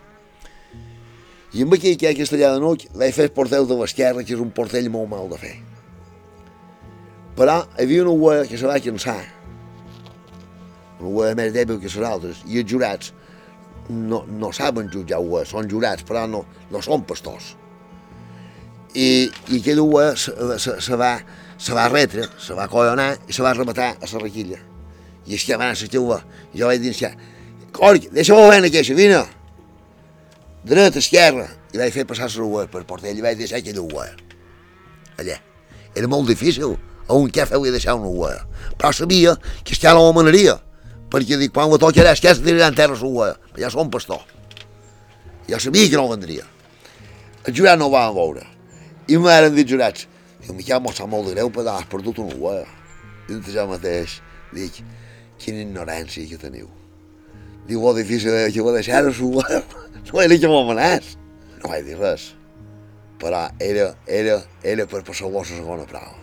[1.53, 2.61] I amb aquí, que hi ha Castellà de
[2.97, 5.53] vaig fer el portell de l'Esquerra, que és un portell molt mal de fer.
[7.37, 9.19] Però hi havia una wea que se va cansar,
[11.01, 13.13] una wea més dèbil que les altres, i els jurats
[13.91, 17.53] no, no saben jutjar wea, són jurats, però no, no són pastors.
[18.95, 21.13] I, i aquella wea se, se, se, va,
[21.61, 24.61] se va retre, se va collonar i se va rematar a la requilla.
[25.29, 26.25] I es que va anar a la
[26.55, 27.15] i jo vaig dir,
[27.73, 29.23] Corc, deixa-m'ho veure aquesta, vine
[30.65, 34.37] dreta, esquerra, i vaig fer passar la web per portell i vaig deixar aquella web.
[35.19, 35.39] Allà.
[35.95, 36.77] Era molt difícil,
[37.09, 38.61] a un què feu deixar una web.
[38.79, 39.35] Però sabia
[39.65, 40.57] que estia la manaria,
[41.13, 44.23] perquè dic, quan la tocarà, que se tiraran terra la web, ja som pastor.
[45.49, 46.47] Jo sabia que no vendria.
[47.45, 48.47] El jurat no ho van veure.
[49.11, 50.07] I m'han dit jurats,
[50.41, 52.69] diu, Miquel, m'ho sap molt de greu, però has perdut una web.
[53.29, 54.21] I jo mateix,
[54.55, 54.79] dic,
[55.43, 56.71] quina ignorància que teniu.
[57.69, 59.79] Diu, oh, difícil que ho deixar a la web
[60.13, 61.15] no era que m'amenàs.
[61.63, 62.33] No vaig dir res.
[63.23, 66.19] Però era, era, era per passar la segona prova.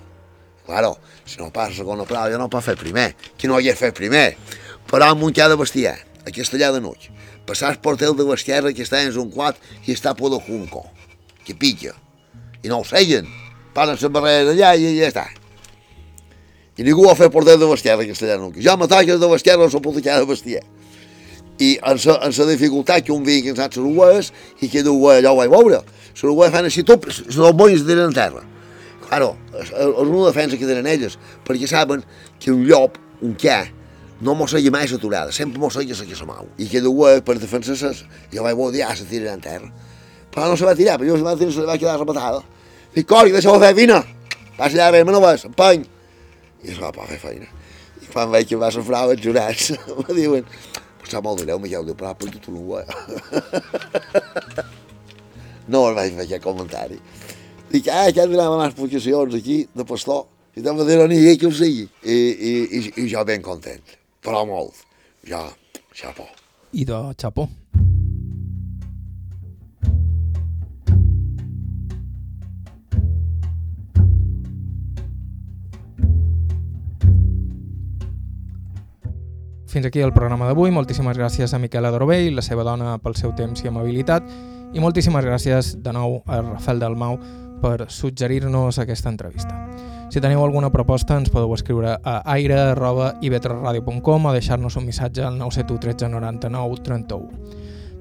[0.68, 3.14] Claro, si no passa la segona prova ja no pot fer primer.
[3.40, 4.36] Qui no hi ha fet primer?
[4.90, 7.10] Però amb un de bestiar, a Castellà de Nuig.
[7.48, 10.86] Passar el portel de l'esquerra que està en un quat i està por de junco,
[11.46, 11.96] que pica.
[12.62, 13.26] I no ho seien.
[13.74, 15.30] Passen la barrera allà i ja està.
[16.78, 18.60] I ningú va fer portel de l'esquerra a Castellà Nuig.
[18.62, 20.66] Jo m'ataques de l'esquerra no s'ho pot de bestiar
[21.60, 24.32] i en la, en la dificultat que un que ens ha l'ues
[24.62, 25.82] i que diu, allò ho vaig veure.
[26.24, 28.46] L'ues fan així tot, els dos tenen en terra.
[29.10, 32.04] Claro, és una defensa que tenen elles, perquè saben
[32.40, 33.60] que un llop, un què,
[34.22, 36.48] no mos seguia mai aturada, sempre mos seguia la que se mau.
[36.58, 39.72] I que diu, per defensar-se, jo vaig veure, ja se tira en terra.
[40.30, 42.44] Però no se va tirar, però jo se va tirar, se va quedar rematada.
[42.94, 44.02] Dic, Cori, deixa-ho fer, vine.
[44.58, 45.88] Vas allà, res, me no vas, empany.
[46.64, 47.50] I es va poder fer feina.
[48.04, 49.72] I quan veig que va sofrar els jurats,
[50.04, 50.46] me diuen,
[51.12, 52.84] sap molt greu, Miquel, diu, però ha perdut un uè.
[55.74, 57.00] no el vaig fer aquest comentari.
[57.70, 60.26] Dic, ah, han donat les explicacions aquí, de pastor,
[60.58, 61.86] i de manera ni que ho sigui.
[62.04, 64.86] I, i, i, i jo ben content, però molt.
[65.30, 65.46] Ja,
[65.94, 66.26] xapó.
[66.74, 67.50] I de xapó.
[79.70, 80.72] Fins aquí el programa d'avui.
[80.74, 84.26] Moltíssimes gràcies a Miquel Adorbe i la seva dona pel seu temps i amabilitat
[84.74, 87.20] i moltíssimes gràcies de nou a Rafael Dalmau
[87.62, 89.54] per suggerir-nos aquesta entrevista.
[90.10, 95.78] Si teniu alguna proposta ens podeu escriure a aire.ivetraradio.com o deixar-nos un missatge al 971
[95.86, 97.30] 13 99 31.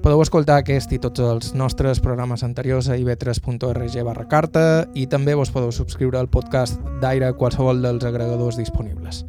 [0.01, 5.37] Podeu escoltar aquest i tots els nostres programes anteriors a ivetres.org barra carta i també
[5.37, 9.25] vos podeu subscriure al podcast d'Aire a qualsevol dels agregadors disponibles.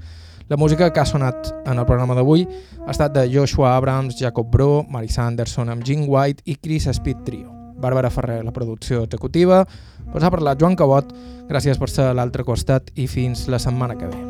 [0.51, 2.43] La música que ha sonat en el programa d'avui
[2.83, 7.23] ha estat de Joshua Abrams, Jacob Bro, Marissa Anderson amb Jim White i Chris Speed
[7.23, 7.55] Trio.
[7.79, 9.63] Bàrbara Ferrer, la producció executiva.
[10.11, 11.15] Us ha parlat Joan Cabot.
[11.47, 14.27] Gràcies per ser a l'altre costat i fins la setmana que ve.